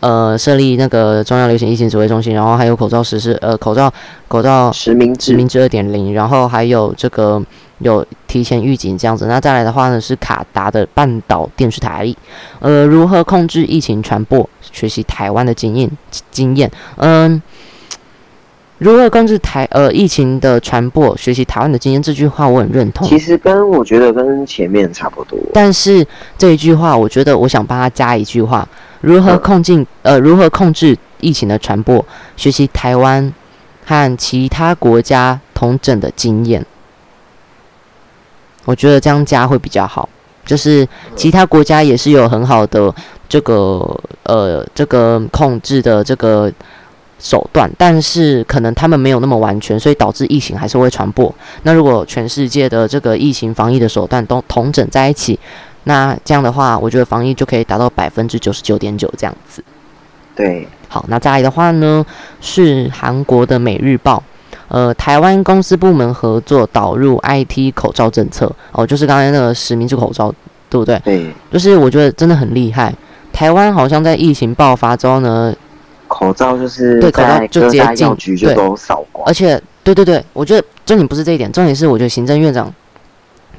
[0.00, 3.92] 呃设立那个中央流行疫情指挥中心，然后还有口罩实施，呃，口罩
[4.26, 7.40] 口罩实名制实名制二点零，然后还有这个
[7.78, 9.26] 有提前预警这样子。
[9.26, 12.12] 那再来的话呢，是卡达的半岛电视台，
[12.58, 14.48] 呃，如何控制疫情传播？
[14.72, 15.88] 学习台湾的经验
[16.30, 17.40] 经验，嗯。
[18.78, 21.16] 如何控制台呃疫情的传播？
[21.16, 23.08] 学习台湾的经验，这句话我很认同。
[23.08, 25.38] 其实跟我觉得跟前面差不多。
[25.54, 28.68] 但是这一句话，我觉得我想帮他加一句话：
[29.00, 32.04] 如何控制呃如何控制疫情的传播？
[32.36, 33.32] 学习台湾
[33.86, 36.62] 和其他国家同整的经验。
[38.66, 40.06] 我觉得这样加会比较好。
[40.44, 42.94] 就是其他国家也是有很好的
[43.26, 46.52] 这个呃这个控制的这个。
[47.18, 51.34] 手段，但是可能他们没有那么完全，所以导致疫情还是会传播。
[51.62, 55.38] 那如果全世界的这个疫情防疫的手段都同整在一起，
[55.84, 59.64] 那这样的话，我觉得防疫就可以达到百分之九十九点九这样子。
[60.34, 62.04] 对，好，那再来的话呢，
[62.40, 64.22] 是韩国的《每日报》，
[64.68, 70.30] 呃，台湾公司部门合作导入 IT 口罩政策，哦，就是刚才那个实名制口罩，
[70.68, 71.00] 对不对？
[71.04, 72.92] 对，就是我觉得真的很厉害。
[73.32, 75.54] 台湾好像在疫情爆发之后呢，
[76.16, 82.72] 口罩就是对口罩就直接禁，局就都扫光，而且，对对对，我觉得重点不是这一点，重点是我觉得行政院长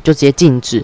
[0.04, 0.84] 就直接禁止。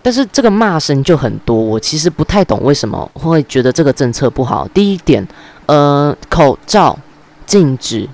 [0.00, 4.66] 但是这个骂声就很多，我其实不太懂为什么会觉得这个政策不好。
[4.72, 5.28] 第一点，
[5.66, 6.98] 呃，口罩
[7.44, 8.08] 禁止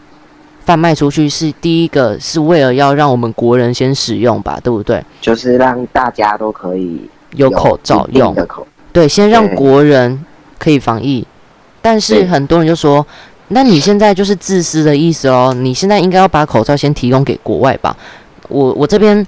[0.65, 5.01] 贩卖出去是第一个，是为了要让我们国人先使用吧，对不对？
[5.21, 8.35] 就是让大家都可以有口罩用，
[8.93, 10.25] 对，先让国人
[10.59, 11.25] 可以防疫。
[11.83, 13.07] 但是很多人就说，
[13.49, 17.95] 那你现在就是自私的意思哦，你现在应该要把口罩先提供给国外吧？
[18.49, 19.27] 我我这边，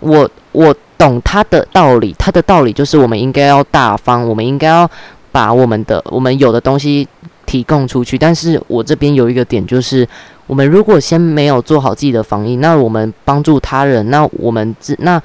[0.00, 0.74] 我我。
[0.98, 4.88] 懂他的道理，他的道理就是我们应该要大方，我们应该要
[5.32, 7.08] 把我们的我们有的东西
[7.44, 8.16] 提供出去。
[8.16, 10.08] 但是我这边有一个点，就是
[10.46, 15.20] 我们如果先没有做好自己的防疫，那我们帮助他人，那我们自那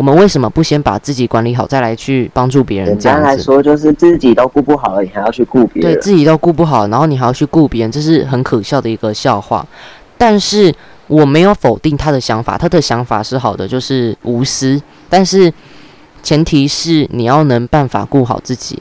[0.00, 2.98] 我们为什么不先把自己管理好，再来去帮助别人？
[2.98, 5.92] 简单来说，就是自己都顾不好了，你还要去顾别人。
[5.92, 9.66] 对自己都顾不好，然后你还要去顾别人，这是很可笑的一个笑话。
[10.16, 10.74] 但是。
[11.10, 14.80] 我没有否定他的想法，他的想法是好的，就是无私。
[15.08, 15.52] 但是
[16.22, 18.80] 前提是你要能办法顾好自己。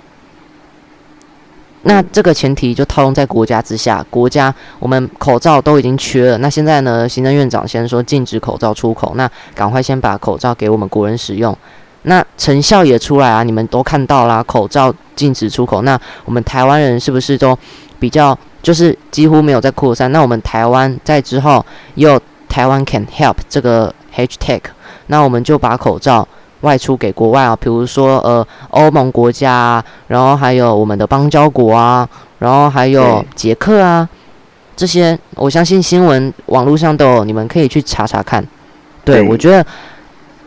[1.84, 11.56] 那这个前提就套用在国家之下，国家我们口罩都已经缺了，那现在呢，行政院长先说禁止口罩出口，那赶快先把口罩给我们国人使用。
[12.04, 17.58] 那成效也出来啊，你们都看到啦，口罩禁止出口，那我们台湾人是不是都
[18.00, 18.38] 比较？
[18.62, 20.12] 就是几乎没有在扩散。
[20.12, 21.65] 那我们台湾在之后
[21.96, 24.60] 也有台湾 can help 这个 hashtag，
[25.08, 26.28] 那我们就把口罩
[26.62, 32.08] 外出给国外啊，比如说呃欧盟国家啊，然后还有我们的邦交国啊，
[32.39, 34.08] 然后还有捷克啊，
[34.76, 38.45] 这些我相信新闻网络上都有，你们可以去查查看。
[39.04, 39.65] 对我觉得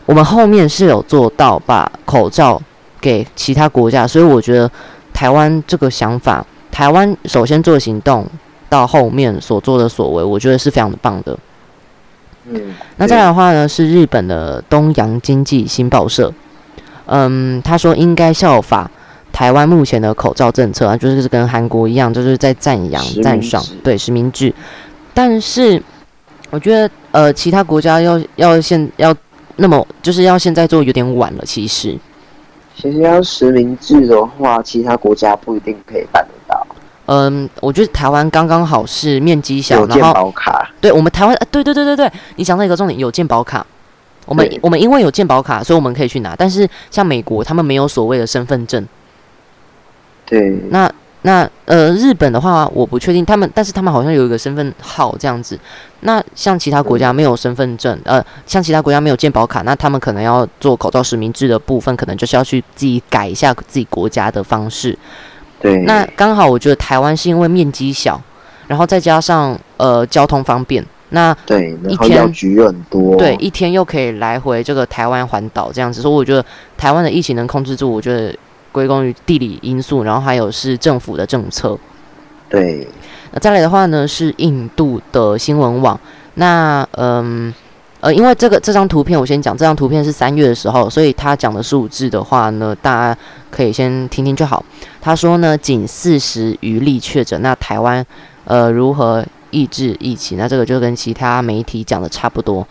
[0.05, 2.61] 我们后面是有做到把口罩
[3.01, 4.69] 给其他国家，所以我觉得
[5.13, 6.45] 台湾这个想法。
[6.71, 8.25] 台湾首先做行动，
[8.67, 11.37] 到后面所做的所为，我觉得是非常的棒的。
[12.49, 16.31] 嗯，那再来的话呢，是日本的东洋经济新报社，
[17.05, 18.89] 嗯，他说应该效法
[19.31, 24.53] 台湾目前的口罩政策啊，就是跟韩国一样，就是在赞扬赞赏对实名制。
[25.13, 25.81] 但是
[26.49, 29.15] 我觉得呃，其他国家要要现要
[29.55, 31.97] 那么就是要现在做有点晚了，其实。
[32.75, 36.25] 其实要实名制的话，其他国家不一定可以办。
[37.05, 40.69] 嗯，我觉得台湾刚刚好是面积小，然后保卡。
[40.79, 43.65] 对，我们台湾，对对对对对，你讲到一个重点，有健保卡。
[44.25, 46.35] 我们我们因为有健保卡，所以我们可以去拿。
[46.35, 48.85] 但是像美国，他们没有所谓的身份证。
[50.25, 50.59] 对。
[50.69, 50.91] 那。
[51.25, 55.57] 那呃，日本的话，我不确定他们，但是他们好像有一个身份号这样子。
[56.01, 64.99] 那像其他国家没有身份证，呃，像其他国家没有健保卡，那他们可能要做口罩实名制的部分，可能就是要去自己改一下自己国家的方式。
[65.63, 65.77] 对。
[65.77, 68.21] 那刚好，我觉得台湾是因为面积小，
[68.67, 76.45] 然后再加上呃交通方便，那对，一天局很多，对，一天又可以来回这个台湾环岛这样子，所以我觉得
[76.77, 78.31] 台湾的疫情能控制住，我觉得。
[78.73, 81.77] 归功于地理因素，然后还有是政府的政策。
[82.49, 82.87] 对，
[83.31, 85.99] 那再来的话呢，是印度的新闻网。
[86.33, 87.53] 那嗯呃，
[88.03, 93.17] 呃因为这个这张图片，我先讲，这张图片是三月的时候，所以他讲的数字的话呢，大家
[93.49, 94.61] 可以先听听就好。
[94.99, 98.05] 他说呢，仅四十余例确诊，那台湾
[98.43, 100.37] 呃如何抑制疫情？
[100.37, 102.67] 那这个就跟其他媒体讲的差不多。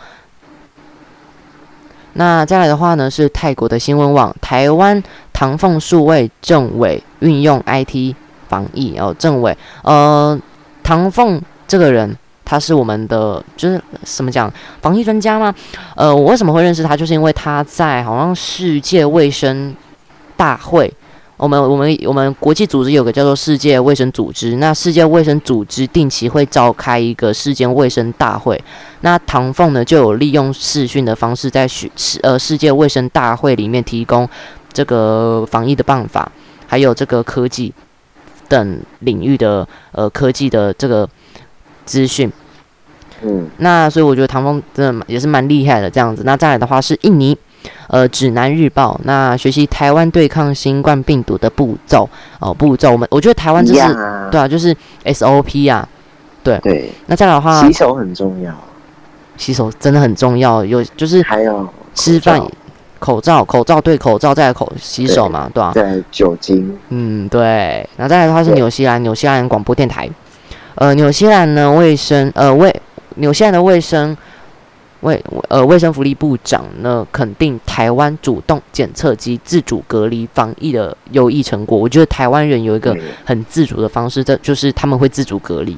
[2.13, 8.15] 那再来的话呢，是泰国的新闻网，台湾唐凤数位政委运用 IT
[8.51, 10.39] 防疫哦，政委，呃，
[10.83, 15.55] 唐凤这个人，他是我们的就是怎么讲防疫专家吗？
[15.97, 16.97] 呃，我为什么会认识他？
[16.97, 19.75] 就是因为他在好像世界卫生
[20.37, 20.93] 大会。
[21.39, 28.63] 我们我们我们国际组织有个叫做世界卫生组织，那世界卫生组织定期会召开一个世界卫生大会，
[29.01, 31.91] 那唐凤呢就有利用视讯的方式在世
[32.23, 34.29] 呃世界卫生大会里面提供
[34.73, 36.31] 这个防疫的办法，
[36.69, 37.75] 还有这个科技
[38.49, 41.09] 等领域的呃科技的这个
[41.85, 42.31] 资讯。
[43.23, 46.23] 嗯，那所以我觉得唐风真的也是蛮厉害的这样子。
[46.25, 47.37] 那再来的话是印尼。
[47.87, 52.09] 呃，指南日报，那学习台湾对抗新冠病毒的步骤
[52.41, 53.81] 哦，步骤，我们我觉得台湾就是
[54.33, 55.89] 对啊，就是 SOP 啊，
[56.43, 56.91] 对对。
[57.07, 58.53] 那再来的话，洗手很重要，
[59.37, 62.43] 洗手真的很重要，有就是还有吃饭。
[62.99, 65.71] 口罩，口罩对口罩再口洗手嘛，对吧？
[65.73, 66.77] 对，酒精。
[66.89, 67.87] 嗯，对。
[67.97, 70.09] 然后再来的话是纽西兰，纽西兰广播电台。
[70.77, 72.75] 呃，纽西兰呢卫生，呃卫，
[73.17, 74.17] 纽西兰的卫生
[75.01, 81.77] 卫，呃卫生福利部长呢肯定台湾主动检测及自主隔离防疫的优异成果。
[81.79, 85.77] 我觉得台湾人有一个很自主的方式，这就是他们会自主隔离。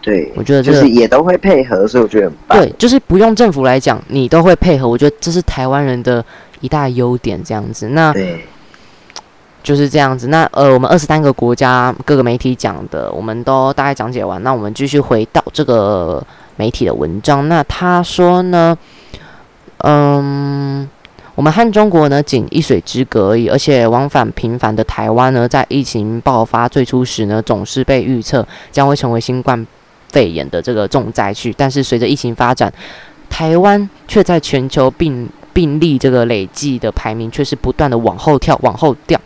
[0.00, 2.58] 对，我觉得就是也都会配合，所以我觉得很棒。
[2.58, 4.88] 对，就是不用政府来讲，你都会配合。
[4.88, 6.24] 我觉得这是台湾人的
[6.60, 7.88] 一大优点，这样子。
[7.88, 8.14] 那
[9.68, 10.28] 就是这样子。
[10.28, 14.42] 那呃，我们二十三个国家各个媒体讲的，我们都大概讲解完。
[14.42, 17.46] 那我们继续回到这个媒体的文章。
[17.50, 18.74] 那他说呢，
[19.84, 20.88] 嗯，
[21.34, 29.66] 我们和中国呢仅一水之隔而已，而且往返频繁的台湾呢，在疫情爆发最初时呢，总是被预测将会成为新冠。
[30.10, 32.72] 肺炎的这个重灾区，但是随着疫情发展，
[33.28, 39.20] 台湾却在全球病病例这个累计的排名却是不断的往后跳，往后掉。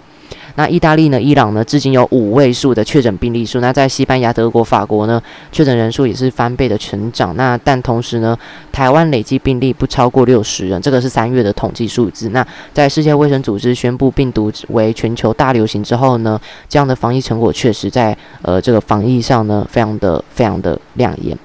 [0.55, 1.21] 那意大利呢？
[1.21, 1.65] 伊朗呢？
[1.65, 3.61] 至今有五位数的确诊病例数。
[3.61, 5.23] 那在西班牙、德国、法国呢？
[5.51, 7.35] 确诊人数也是翻倍的成长。
[7.37, 8.37] 那但同时呢？
[8.71, 12.31] 台湾累计病例不超过六十人，这个是三月的统计数字。
[12.31, 16.41] 那在世界卫生组织宣布病毒为全球大流行之后呢？
[16.69, 21.37] 这样的防疫成果确实在呃这个防疫上呢，非常的非常的亮眼。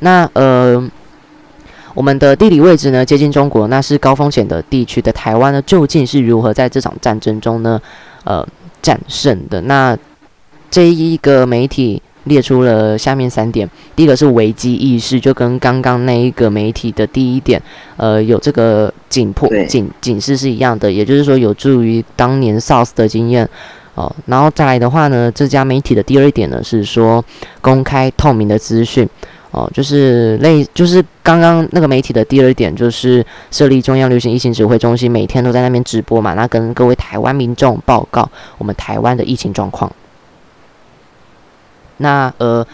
[0.00, 0.82] 那呃，
[1.94, 7.80] 我们的地理位置呢，接近中国，那是高风险的地区的台湾呢，究竟是如何在这场战争中呢？
[8.28, 8.46] 呃，
[8.82, 9.96] 战胜的那
[10.70, 13.66] 这一个媒体列出了下面三点，
[13.96, 17.58] 第一个是危机意识，就跟刚刚那一个媒体的第一点，
[17.96, 23.48] 呃，有这个紧迫警警示是一样的，也就是说有助于当年 SARS 的经验
[23.94, 24.14] 哦。
[24.26, 27.24] 然后再来的话呢，这家媒体的第二点呢是说
[27.62, 29.08] 公开透明的资讯。
[29.50, 38.28] 哦，就是类，就是刚刚那个媒体的第二点，就是设立中央流行疫情指挥中心，每天都在那边直播嘛，那跟各位台湾民众报告
[38.58, 39.90] 我们台湾的疫情状况。
[41.98, 42.66] 那呃，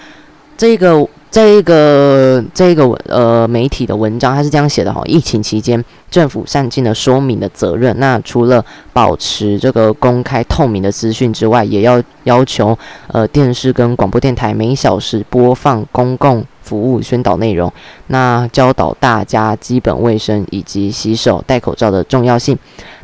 [0.56, 1.06] 这个。
[1.34, 7.92] 这个这个呃媒体的文章，它是这样写的哈：疫情期间，政府善尽了说明的责任。
[7.98, 17.72] 那除了保持这个公开透明的资讯之外，也要要求呃电视跟广播电台每小时播放公共服务宣导内容，
[18.08, 22.58] 那教导大家基本卫生以及洗手、戴口罩的重要性。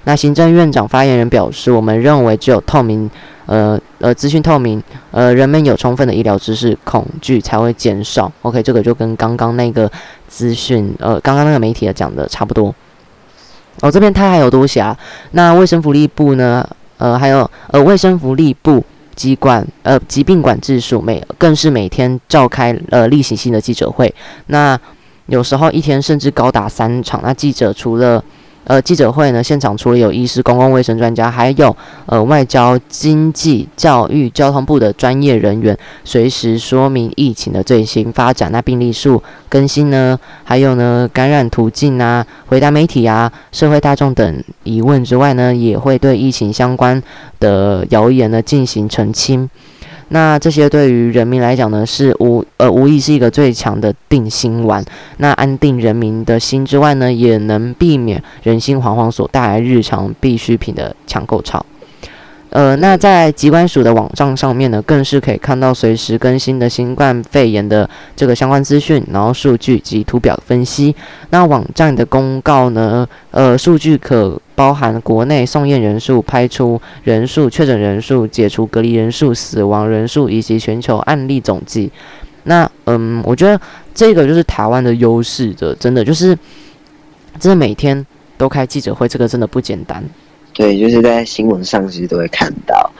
[0.04, 3.08] 那行政院长发言人表示，我们认为只有透明。
[3.46, 4.80] 呃呃，资讯透明，
[5.10, 8.30] 呃，人们有充分的医疗知识，恐惧才会减少。
[8.42, 9.90] OK，这个就跟刚刚那个
[10.28, 12.72] 资讯，呃，刚刚那个媒体的讲的差不多。
[13.80, 14.96] 哦，这边他还有多写啊？
[15.32, 16.64] 那卫生福利部呢？
[16.98, 18.84] 呃，还有呃，卫生福利部
[19.20, 24.10] 疾管，呃，疾病管制署每更是每天召开呃例行性的记者会。
[24.46, 24.80] 那
[25.26, 27.20] 有时候一天甚至高达三场。
[27.22, 28.24] 那记者除了
[28.64, 47.02] 呃，记者会呢，现场除了有医师、公共卫生专家，还有呃外交、经济、教育、交通部的专业人员，随时说明疫情的最新发展、那病例数更新呢，还有呢感染途径啊，回答媒体啊、社会大众等疑问之外呢，也会对疫情相关
[47.40, 49.48] 的谣言呢进行澄清。
[50.10, 54.84] 那这些对于人民来讲呢，是无呃无疑是一个最强的定心丸。
[55.16, 61.64] 那安定人民的心之外呢，也能避免人心惶惶所带来日常必需品的抢购潮。
[62.50, 70.92] 呃，那在机关署的网站上面呢，更是可以看到随时更新的新冠肺炎的这个相关资讯，然后数据及图表分析。
[71.30, 81.90] 那网站的公告呢，呃，数据可包含国内送验人数、拍出人数、确诊人数、解除隔离人数、死亡人数以及全球案例总计。
[82.42, 83.58] 那嗯，我觉得
[83.94, 86.38] 这个就是台湾的优势的，真的就是，
[87.38, 88.06] 真的每天
[88.36, 90.04] 都开记者会，这个真的不简单。
[90.52, 92.90] 对，就是在新闻上其实都会看到。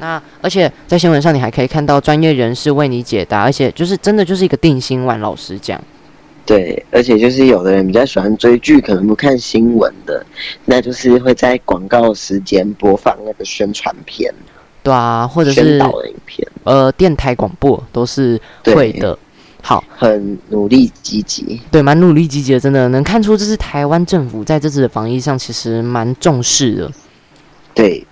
[0.00, 5.18] 那而且在新闻上，你还可以看到专业人士为你解答，而且就是真的就是一个定心丸。
[5.20, 5.80] 老实讲，
[6.46, 10.24] 对，而且就是有的人比较喜欢追剧，可能不看新闻的，
[10.66, 14.32] 那就是会在广告时间播放那个宣传片。
[14.82, 19.18] 对啊，或者是宣导的影片，呃，电台广播都是会的。
[19.62, 26.92] 好，很努力积极，对，蛮努力积极的，真的能看出这是台湾政府在这次的防疫上其实蛮重视的。
[27.72, 28.06] 对，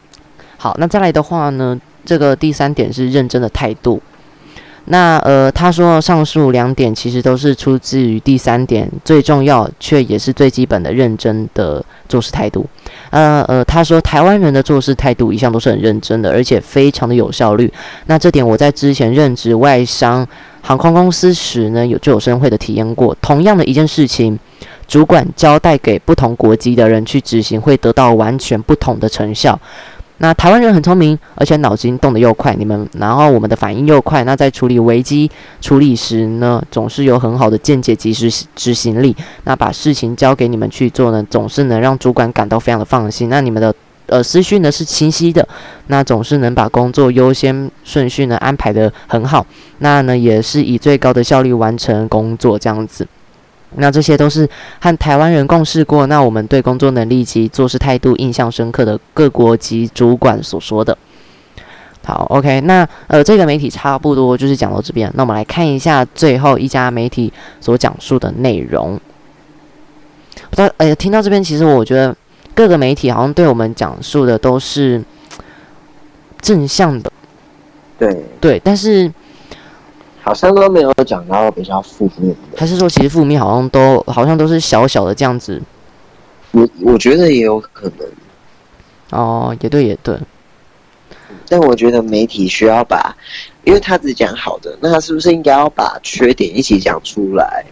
[0.56, 4.00] 好，那再来的话呢，这个第三点是认真的态度。
[4.86, 12.66] 那呃，他说上述两点其实都是出自于第三点，最重要却也是最基本的认真的做事态度。
[13.10, 17.72] 呃呃，他说台湾人的做事态度一向都是很认真的，而且非常的有效率。
[18.06, 20.26] 那这点我在之前任职外商
[20.60, 23.16] 航空公司时呢，有就有深会的体验过。
[23.22, 24.38] 同样的一件事情，
[24.88, 29.58] 主管交代给不同国籍的人去执行，会得到完全不同的成效。
[30.22, 34.22] 那台湾人很聪明，而且脑筋动得又快，你们，然后我们的反应又快。
[34.22, 35.28] 那在处理危机
[35.60, 39.16] 处理时呢，总是有很好的见解及时执行力。
[39.42, 43.28] 那把事情交给你们去做呢，总是能让主管感到非常的放心。
[43.28, 43.74] 那你们的
[44.06, 45.44] 呃思绪呢是清晰的，
[45.88, 49.44] 那总是能把工作优先顺序呢安排的很好。
[49.78, 53.04] 那呢也是以最高的效率完成工作这样子。
[53.76, 54.48] 那这些都是
[54.80, 60.96] 和台湾人共事过，那我们对工作能力及做事态度印象深刻的各国籍主管所说的。
[62.04, 69.00] 好，OK，那呃，这个媒体差不多就是讲到这边，那我们来看一下最后一家媒体所讲述的内容。
[70.50, 72.14] 不知道，哎，听到这边，其实我觉得
[72.54, 75.02] 各个媒体好像对我们讲述的都是
[76.40, 77.12] 正向的，
[77.98, 79.12] 对对，但是。
[80.22, 85.60] 好像都没有讲到比较负面的，还是说其实负面好像都好像都是小小的这样子？
[86.52, 88.08] 我我觉得也有可能。
[89.10, 90.16] 哦，也对也对。
[91.48, 93.14] 但我觉得媒体需要把，
[93.64, 97.64] 因为他只讲好的，那他是不是应该要把缺点一起讲出来？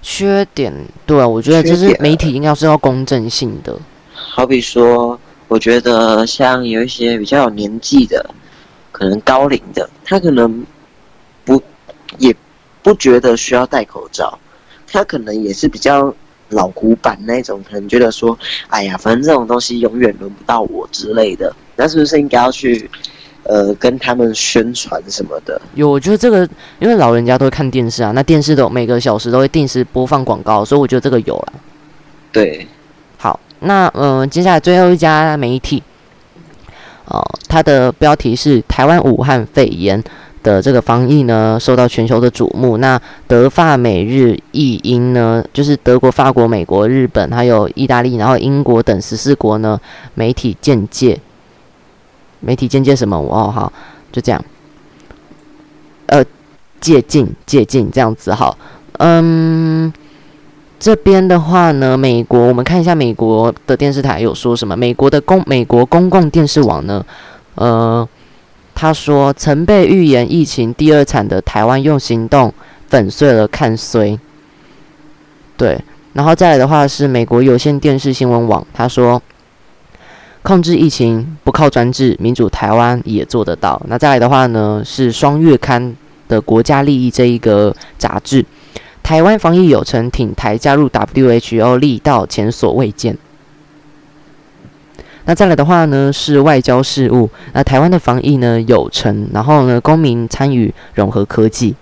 [0.00, 0.72] 缺点，
[1.04, 3.76] 对啊，我觉得就是媒体应该是要公正性的。
[4.14, 8.34] 好比说，我觉得像有一些比较有年纪的，
[8.90, 10.64] 可能高龄的，他可能。
[12.18, 12.34] 也
[12.82, 14.38] 不觉得需要戴口罩，
[14.86, 16.14] 他可能也是比较
[16.50, 18.38] 老古板那种，可能觉得说，
[18.68, 21.54] 哎呀，反正这种东西永远轮不到我之类的。
[21.76, 22.90] 那是不是应该要去，
[23.44, 25.58] 呃，跟他们宣传什么的？
[25.74, 26.46] 有，我觉得这个，
[26.78, 31.52] 因为老人家都会看电视啊，那电视都每个小时都会定时播放广告，所以我觉得这个有了。
[32.30, 32.68] 对，
[33.16, 35.82] 好，那嗯，接下来最后一家媒体，
[37.06, 40.02] 哦，它的标题是台湾武汉肺炎。
[40.42, 42.76] 的这个防疫呢，受到全球的瞩目。
[42.78, 49.80] 那德法美日意英呢，就是德国、法国、美国、日本，还有意大利，然后英国等十四国呢，
[50.14, 51.20] 媒体见解，
[52.40, 53.16] 媒体见解什么？
[53.16, 53.72] 哦，好，
[54.10, 54.44] 就这样。
[56.06, 56.24] 呃，
[56.80, 58.58] 借鉴借鉴这样子好。
[58.98, 59.92] 嗯，
[60.78, 64.76] 这边的话呢，美国，我们看一下美国的电视台有说什么？
[64.76, 67.04] 美国的公美国公共电视网呢，
[67.54, 68.08] 呃。
[68.82, 72.52] 他说：“曾被预言疫情第二惨的台湾，用行动
[72.88, 74.18] 粉碎了看衰。”
[75.56, 75.80] 对，
[76.14, 79.22] 然后再来的话是美国有线电视新闻网，他说
[80.42, 85.94] ：“控制疫情不靠专制，民主台湾也做得到。”那再来的话呢是双月刊
[86.26, 88.44] 的国家利益这一个杂志，
[89.00, 93.16] 台湾防疫有成，挺台加入 WHO，力道前所未见。
[95.24, 97.30] 那再来的话呢，是外交事务。
[97.52, 101.74] 那台湾的防疫呢有成，然后呢，公民参与融合科技。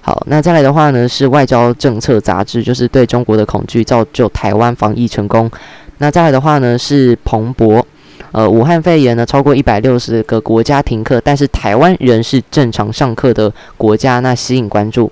[0.00, 5.50] 好，那再来的话呢，是外交政策杂志，就是对中国的恐惧造就台湾防疫成功。
[5.98, 7.84] 那再来的话呢，是彭博。
[8.30, 15.10] 呃，武汉肺炎呢，超过一百六十个国家停课，但是台湾仍是正常上课的国家，那吸引关注。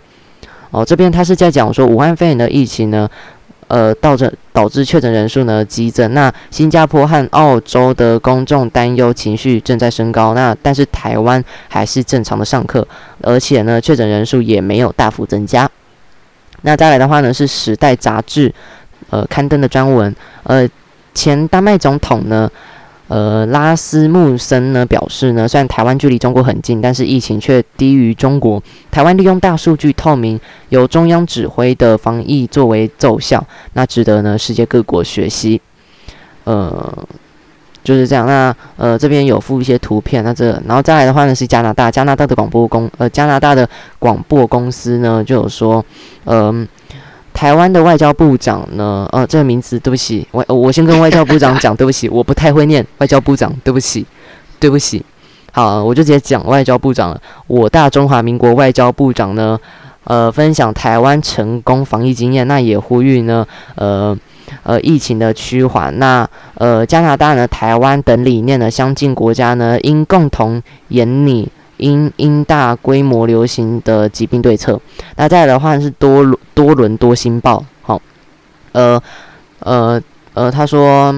[0.71, 3.09] 哦，这边他是在讲说武汉肺炎的疫情呢。
[3.71, 6.13] 呃，导致导致确诊人数呢激增。
[6.13, 10.35] 那新加坡和澳洲的公众担忧情绪正在升高。
[10.35, 12.87] 那但是台湾还是正常的上课，
[13.23, 15.71] 而且呢，确诊人数也没有大幅增加。
[16.63, 18.53] 那再来的话呢，是《时代》杂志
[19.11, 20.13] 呃刊登的专文。
[20.43, 20.69] 呃，
[21.15, 22.51] 前丹麦总统呢。
[23.11, 28.63] 呃，拉斯穆森呢表示呢，虽然台湾距离中国很近，但是疫情却低于中国。
[28.89, 30.39] 台湾利用大数据、透明、
[30.69, 35.61] 由中央指挥的防疫作为奏效，那值得呢世界各国学习。
[36.45, 36.97] 呃，
[37.83, 38.25] 就是这样。
[38.29, 45.85] 那呃这边有附一些图片，那这然后再来的话呢是加拿大，加拿大的广播公呃加拿大的广播公司呢就有说，
[46.27, 46.69] 嗯。
[47.33, 49.09] 台湾的外交部长呢？
[49.13, 54.05] 呃，这个名字对不起，我我先跟外交部长讲， 对不起，我不太会念外交部长，对不起，
[54.59, 55.05] 对不起。
[55.53, 57.21] 好，我就直接讲外交部长了。
[57.47, 59.59] 我大中华民国外交部长呢，
[60.05, 64.17] 呃，分享台湾成功防疫经验，那也呼吁呢，呃
[64.63, 65.99] 呃，疫情的趋缓。
[65.99, 71.49] 那呃，加拿大呢、台湾等理念的相近国家呢，应共同严拟。
[71.81, 74.81] 因因大规模流行的疾病对策，
[75.17, 76.25] 那再来的话是多
[76.55, 78.01] 多伦多星报，好，
[78.73, 79.03] 呃
[79.61, 80.01] 呃
[80.35, 81.13] 呃，他说，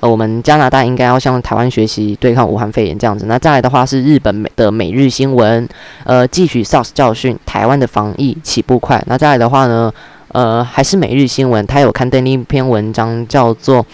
[0.00, 3.26] 呃，我们加拿大应该要向台湾学习对抗武汉肺炎这样子。
[3.26, 5.68] 那再来的话是日本的每日新闻，
[6.04, 9.02] 呃，汲取 SARS 教训，台湾的防疫起步快。
[9.06, 9.92] 那再来的话呢，
[10.28, 13.82] 呃，还是每日新闻，他有刊登一篇文章，叫做《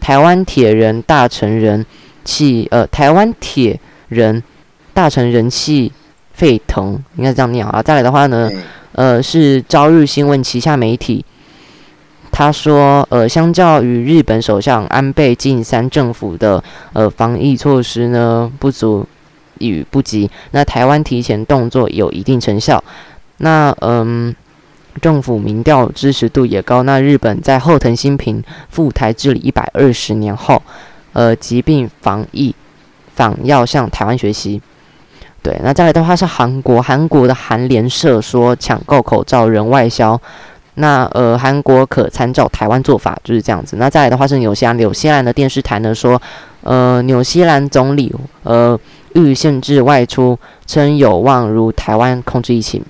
[0.00, 1.84] 台湾铁人大成人
[2.24, 4.42] 气》，呃，台湾铁人
[4.94, 5.92] 大成人气
[6.32, 7.82] 沸腾，应该这样念啊。
[7.82, 8.50] 再来的话呢，
[8.92, 11.24] 呃，是朝日新闻旗下媒体。
[12.32, 16.62] 他说：“呃，相较于日本首相安倍晋三政府的
[16.92, 19.04] 呃防疫措施呢，不足
[19.58, 20.30] 与不及。
[20.52, 22.82] 那台湾提前动作有一定成效。
[23.38, 24.34] 那嗯，
[25.02, 26.84] 政府民调支持度也高。
[26.84, 30.62] 那日本在后藤新平赴台治理一百二十年后，
[31.12, 32.54] 呃，疾病防疫
[33.14, 34.62] 反要向台湾学习。
[35.42, 40.20] 对，那再来的话是韩国，韩国的韩联社说抢购口罩人外销。”
[40.74, 43.76] 那呃，韩国可参照台湾做法，就是这样子。
[43.76, 46.20] 那再来的话是纽西兰，纽西兰的电视台呢说，
[46.62, 48.14] 呃，纽西兰总理
[48.44, 48.78] 呃
[49.14, 52.82] 欲限制外出，称有望如台湾控制疫情。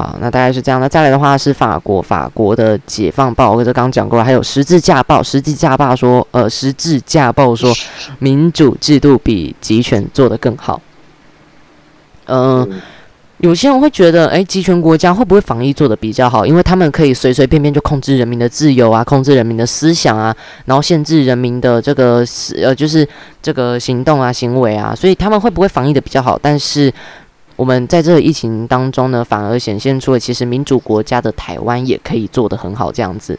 [0.00, 0.80] 好，那大概是这样。
[0.80, 7.70] 那再来的话是法国，法国的《解放报》，或者刚刚讲过了，还有《十字架报》，《十字架报》说，呃，《十字架报》说
[8.18, 10.80] 民主制度比集权做得更好。
[12.26, 12.80] 嗯。
[13.42, 16.44] 有些人会觉得，诶，集权国家会不会防疫做得比较好？
[16.44, 20.36] 因为他们可以随随便便就控制人民的自由啊，控制人民的思想啊，
[20.66, 22.22] 然后限制人民的这个
[22.62, 23.08] 呃，就是
[23.40, 26.38] 这个行动啊、行为啊，所以他们会不会防疫的比较好？
[26.42, 26.92] 但是
[27.60, 33.38] 我们在这个疫情当中呢，反而显现出了其实民主国家的台湾也可以做得很好，这样子。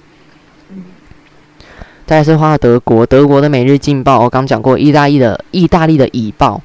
[2.05, 6.61] 再是话德国，德国的《每日镜报》我刚讲过，意大利的意大利的《以报》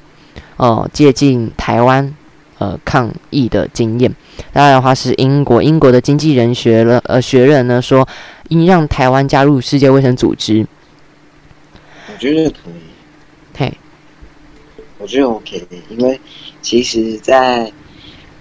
[0.58, 2.14] 哦，接近台湾。
[2.58, 4.10] 呃，抗疫的经验。
[4.52, 8.06] 再来的话是英国，英国的经济人学了呃学人呢说，
[8.48, 10.66] 应让台湾加入世界卫生组织。
[12.10, 12.72] 我觉得可以。
[13.58, 13.74] 嘿，
[14.96, 16.18] 我觉得 OK，因为
[16.66, 17.72] 其实在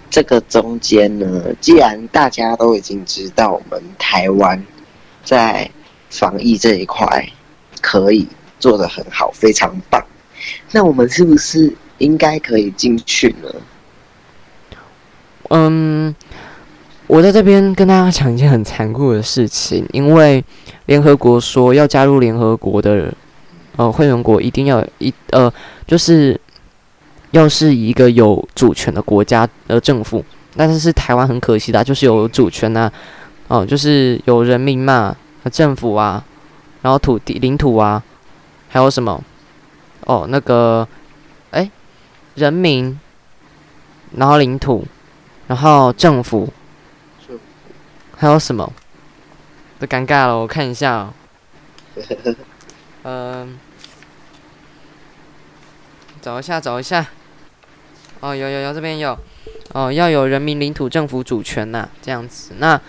[0.09, 4.59] 这个中间呢，既然大家都已经知道我们台湾
[5.23, 5.69] 在
[6.09, 7.29] 防疫这一块
[7.81, 8.27] 可以
[8.59, 10.03] 做得很好，非常棒，
[10.71, 13.49] 那我们是不是应该可以进去呢？
[15.49, 16.15] 嗯，
[17.05, 20.43] 我在这边跟大家讲一件很残酷的事情，因为
[20.87, 23.13] 联合国说要加入联合国的
[23.75, 25.53] 呃会员国一定要一呃
[25.85, 26.39] 就是
[27.35, 30.23] 要是一个有主权的国家的政府，
[30.55, 32.89] 但是是台湾很可惜的，就是有主权呐，
[33.49, 35.15] 哦，就是有人民嘛，
[35.51, 36.23] 政府啊，
[36.81, 38.01] 然后土地领土啊，
[38.69, 39.21] 还有什么
[40.05, 40.87] 哦那个
[41.51, 41.69] 哎
[42.35, 42.97] 人民，
[44.15, 44.85] 然后领土。
[45.47, 46.51] 然后政府，
[48.17, 48.73] 还有什么？
[49.77, 51.13] 都尴尬了，我看一下。
[53.03, 53.59] 嗯，
[56.23, 57.05] 找一下，找一下。
[58.19, 59.17] 哦，有有有，这边有。
[59.73, 62.53] 哦，要有人民领土政府主权呐，这样子。
[62.59, 62.79] 那，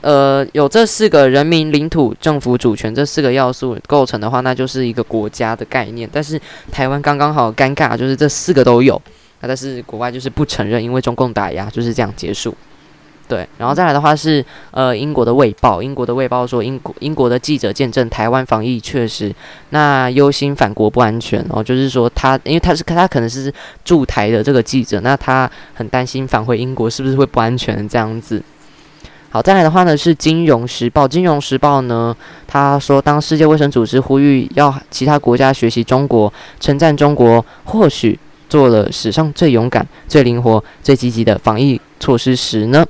[0.00, 6.08] 呃，有这四个人民领土政府主权这四个要素构成的话，那就是一个国家的概念。
[6.10, 6.40] 但是
[6.72, 9.00] 台湾刚刚好尴尬，就是这四个都有。
[9.40, 12.54] 那但是国外就是不承认，因为中共打压就是这样结束。
[13.28, 19.30] 对，然后再来的话是呃英国的卫报，英国的卫报说英国英国的记者见证台湾防疫确实，
[19.68, 23.52] 那忧心反国不安全哦，就是说他因为他是他可能是
[23.84, 28.42] 驻台的这个记者，那他很担心返回英国是不是会不安全这样子。
[29.28, 32.16] 好，再来的话呢是金融时报，金融时报呢
[32.46, 38.18] 他说当世界卫生组织呼吁要其他国家学习中国，称赞中国或许。
[38.48, 42.84] 做了史上最勇敢、最灵活、最积极的防疫措施时呢，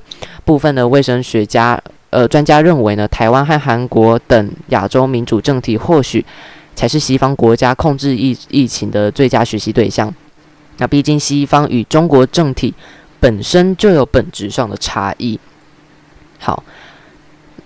[0.45, 1.79] 部分的卫生学家、
[2.09, 6.25] 呃专家认为呢，台湾和韩国等亚洲民主政体或许
[6.75, 10.13] 才是西方国家控制疫疫情的最佳学习对象。
[10.77, 12.73] 那毕竟西方与中国政体
[13.19, 15.37] 本身就有本质上的差异。
[16.39, 16.63] 好，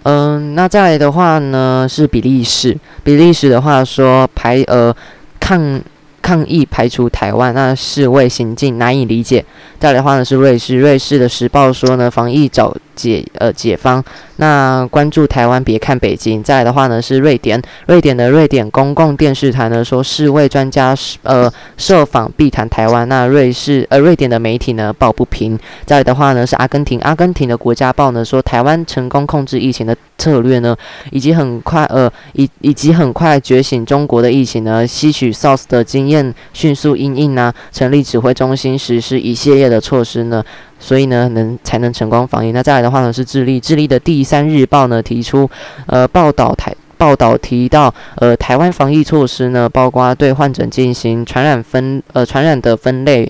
[0.01, 4.95] 嗯，那再来的话呢是比利时，比利时的话说排呃
[5.39, 5.79] 抗。
[6.23, 9.45] 抗议排除台湾，那示威行径难以理解。
[9.77, 14.03] 再来的话呢是瑞士，瑞士的时报说呢防疫找解呃解方，
[14.37, 16.41] 那关注台湾别看北京。
[16.43, 25.57] 再的话呢是瑞典，瑞典的瑞典公共电视台呢说世卫专家呃设访必谈台湾，那瑞士呃瑞典的媒体呢报不平。
[25.85, 30.75] 再的话呢是阿根廷，阿根廷的国家报呢说台湾成功控制疫情的策略呢，
[31.11, 40.43] 以及很快呃以以及很快觉醒中国的疫情呢，吸取 SARS 的经验，迅速应应呢，成立指挥中心，实施一系列的措施呢，
[40.83, 42.51] 所以呢能才能成功防疫。
[42.51, 45.49] 那再来的话呢是智利，智利的第三日报呢提出
[45.87, 46.75] 呃报道台。
[46.95, 53.29] 报道提到，呃，台湾防疫措施呢，包括对患者进行传染分呃传染的分类，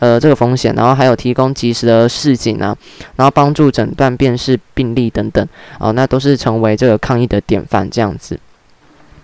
[0.00, 2.76] 呃这个风险，然后还有提供及时的示警啊，
[3.14, 5.46] 然后帮助诊断辨识病例等等，
[5.78, 8.36] 哦，那都是成为这个抗疫的典范这样子。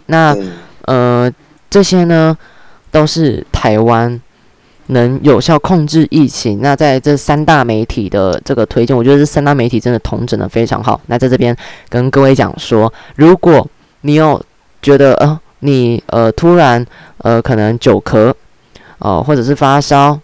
[0.06, 0.36] 那
[0.84, 1.28] 呃
[1.68, 2.36] 这些呢，
[2.92, 4.20] 都是台湾。
[4.90, 11.00] 能有效控制疫情，那在这三大媒体的这个推荐，我觉得这三大媒体真的统整的非常好。
[11.06, 11.56] 那在这边
[11.88, 13.66] 跟各位讲说，如果
[14.02, 14.40] 你有
[14.82, 16.84] 觉得呃你呃突然
[17.18, 18.32] 呃可能久咳
[18.98, 20.18] 哦，或者是发烧，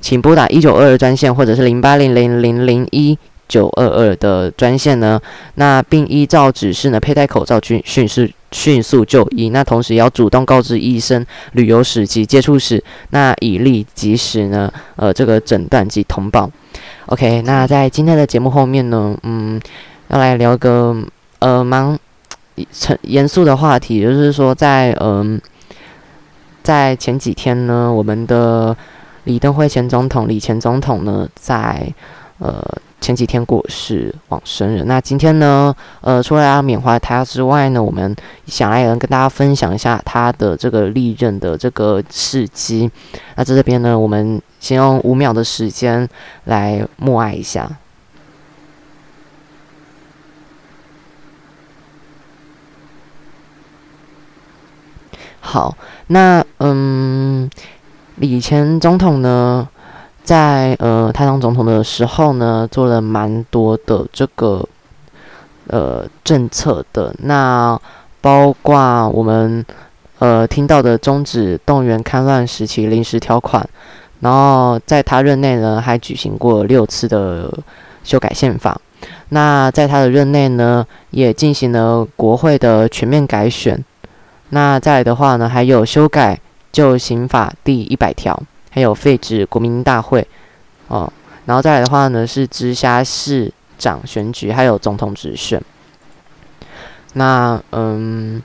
[0.00, 3.18] 请拨打一九二二专线，或者是零八零零零零一。
[3.46, 5.20] 九二二的专线呢，
[5.56, 9.50] 那并依照指示呢佩戴口罩，迅迅速迅速就医。
[9.50, 16.50] 那同时也要主动告知医生旅游史及接触史，那以利及时呢呃这个诊断及通报。
[17.06, 19.60] OK，那在今天的节目后面呢，嗯，
[20.08, 20.96] 要来聊个
[21.40, 21.98] 呃蛮
[22.72, 25.40] 成严肃的话题，就是说在嗯
[26.62, 28.74] 在前几天呢，我们的
[29.24, 31.92] 李登辉前总统李前总统呢在
[32.38, 32.64] 呃。
[33.04, 35.76] 前几天过世往生人，那今天呢？
[36.00, 42.90] 呃，除了要缅怀他之外呢，我们想来跟大家分享一下他的这个历任的这个事迹。
[43.36, 46.08] 那在这边呢，我们先用五秒的时间
[46.44, 47.70] 来默哀一下。
[55.40, 55.76] 好，
[56.06, 57.50] 那嗯，
[58.16, 59.68] 李前总统呢？
[60.24, 64.66] 在呃，他当总统的时候呢，做了蛮多的这个
[65.66, 67.78] 呃政策的，那
[68.22, 69.62] 包括我们
[70.20, 73.68] 呃听到的终止动员戡乱时期临时条款，
[74.20, 77.52] 然后在他任内呢，还举行过六次的
[78.02, 78.80] 修改宪法。
[79.28, 83.84] 那在他的任内呢，也进行了国会的全面改选。
[84.48, 86.40] 那再的话呢，还有修改
[86.72, 88.42] 旧刑法第一百条。
[88.74, 90.26] 还有废止国民大会，
[90.88, 91.08] 哦，
[91.46, 95.62] 然后再来的话呢是直辖市长选举，还有总统直选。
[97.12, 98.42] 那嗯，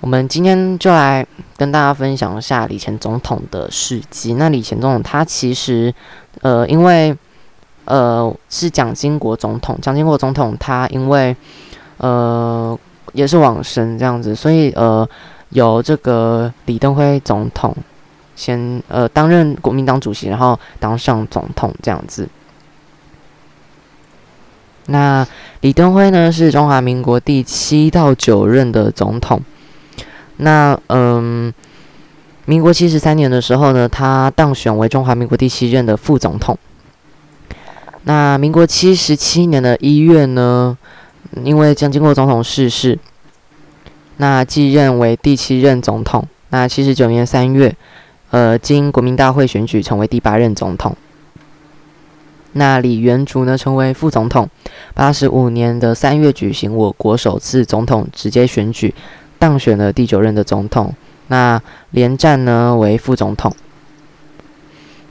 [0.00, 1.24] 我们今天就来
[1.56, 4.34] 跟大家分享一下李前总统的事迹。
[4.34, 5.94] 那李前总统他其实
[6.40, 7.16] 呃，因为
[7.84, 11.36] 呃是蒋经国总统，蒋经国总统他因为
[11.98, 12.76] 呃
[13.12, 15.08] 也是往生这样子，所以呃
[15.50, 17.72] 有这个李登辉总统。
[18.38, 22.28] 先呃担任国民党主席，然后当上总统这样子。
[24.86, 25.26] 那
[25.60, 29.42] 李登辉呢是中华民国第七到九任的总统。
[30.36, 31.52] 那嗯，
[32.46, 36.56] 民国七十三年的时候呢，他当选为中华民国第七任的副总统。
[38.04, 40.78] 那民国七十七年的一月呢，
[41.42, 42.96] 因为将经过总统逝世，
[44.18, 46.24] 那继任为第七任总统。
[46.50, 47.74] 那七十九年三月。
[48.30, 50.94] 呃，经国民大会选举成为第八任总统。
[52.52, 54.48] 那李元竹呢，成为副总统。
[54.94, 58.94] 八十五年的三月举行我国首次总统直接选举，
[59.38, 60.92] 当选了第九任的总统。
[61.28, 61.60] 那
[61.90, 63.54] 连战呢为副总统。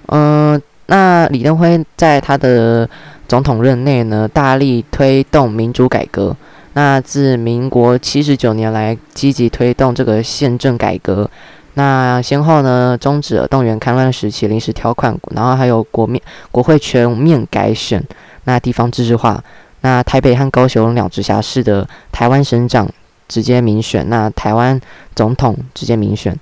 [0.07, 2.89] 嗯，那李登辉在他的
[3.27, 6.35] 总统任内呢，大力推动民主改革。
[6.73, 11.29] 那自民国七十九年来，积极推动这个宪政改革。
[11.77, 16.19] 那先后呢，终止了动员戡乱时期临时条款，然后还有国面
[16.51, 18.03] 国会全面改选，
[18.45, 19.39] 那地方自治化，
[19.81, 22.89] 那台北和高雄两直辖市的台湾省长
[23.27, 24.81] 直接民选，那台湾
[25.13, 26.35] 总统直接民选。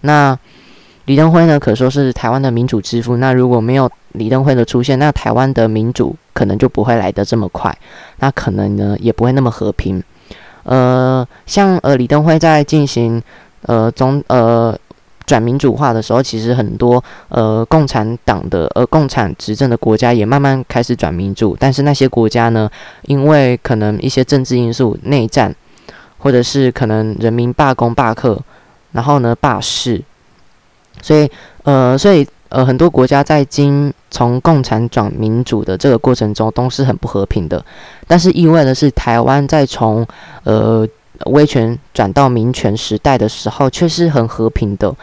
[0.00, 0.34] 那
[1.04, 3.18] 李登辉呢，可说是台湾的民主之父。
[3.18, 7.76] 那如果没有李登辉的出现，那台湾的民主可能就不会来得这么快，
[8.20, 10.02] 那可能呢也不会那么和平。
[10.62, 13.22] 呃，像呃李登辉在进行。
[13.68, 14.74] 呃，中呃
[15.26, 22.70] 转民主化的时候，其实很多呃共产党的呃共产执政的国家也慢慢开始转民主，但是那些国家呢，
[23.02, 25.54] 因为可能一些政治因素、内战，
[26.16, 28.40] 或者是可能人民罢工罢课，
[28.92, 30.02] 然后呢罢市，
[31.02, 31.30] 所以
[31.64, 37.62] 呃所以呃很多国家在经从共产转民主的这个过程中都是很不和平的，
[38.06, 40.06] 但是意外的是，台湾在从
[40.44, 40.88] 呃。
[41.26, 44.94] 威权转到民权时代的时候，却是很和平的。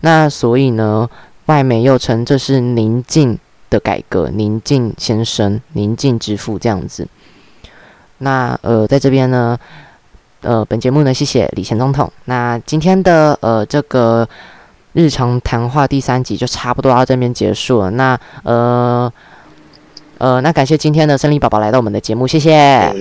[0.00, 1.08] 那所以呢，
[1.46, 3.38] 外媒又称这是宁静
[3.70, 7.06] 的改革，宁静先生、宁静之父这样子。
[8.18, 9.58] 那呃，在这边呢，
[10.40, 12.10] 呃，本节目呢，谢谢李前总统。
[12.24, 14.28] 那今天的呃这个
[14.92, 17.90] 日常谈话第三集就差不多到这边结束了。
[17.90, 19.12] 那呃。
[20.20, 22.92] 呃，那感谢今天的胜利宝宝来到我们的节目，谢谢。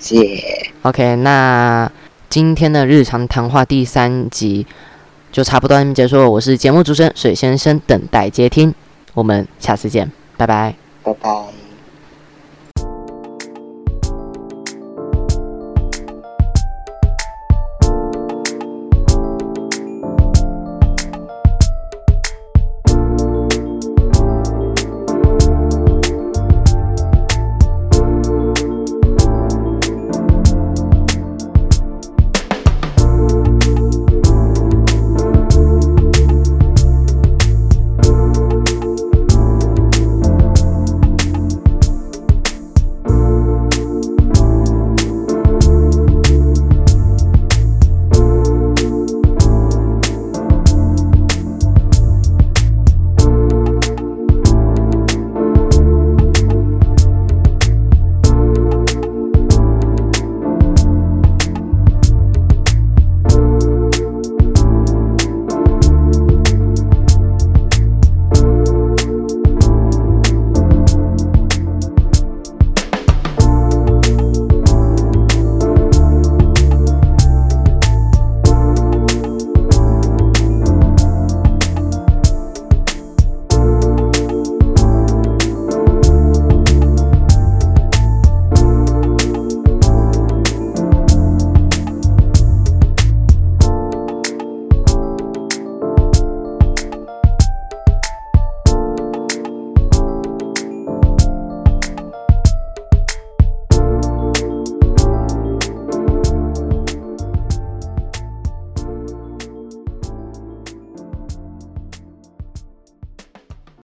[0.00, 0.72] 谢谢。
[0.82, 1.88] OK，那
[2.34, 4.66] 今天的日常谈话第三集
[5.30, 6.28] 就差不多结束了。
[6.28, 8.74] 我是节目主持人水先生，等待接听。
[9.12, 10.74] 我们下次见，拜拜，
[11.04, 11.63] 拜拜。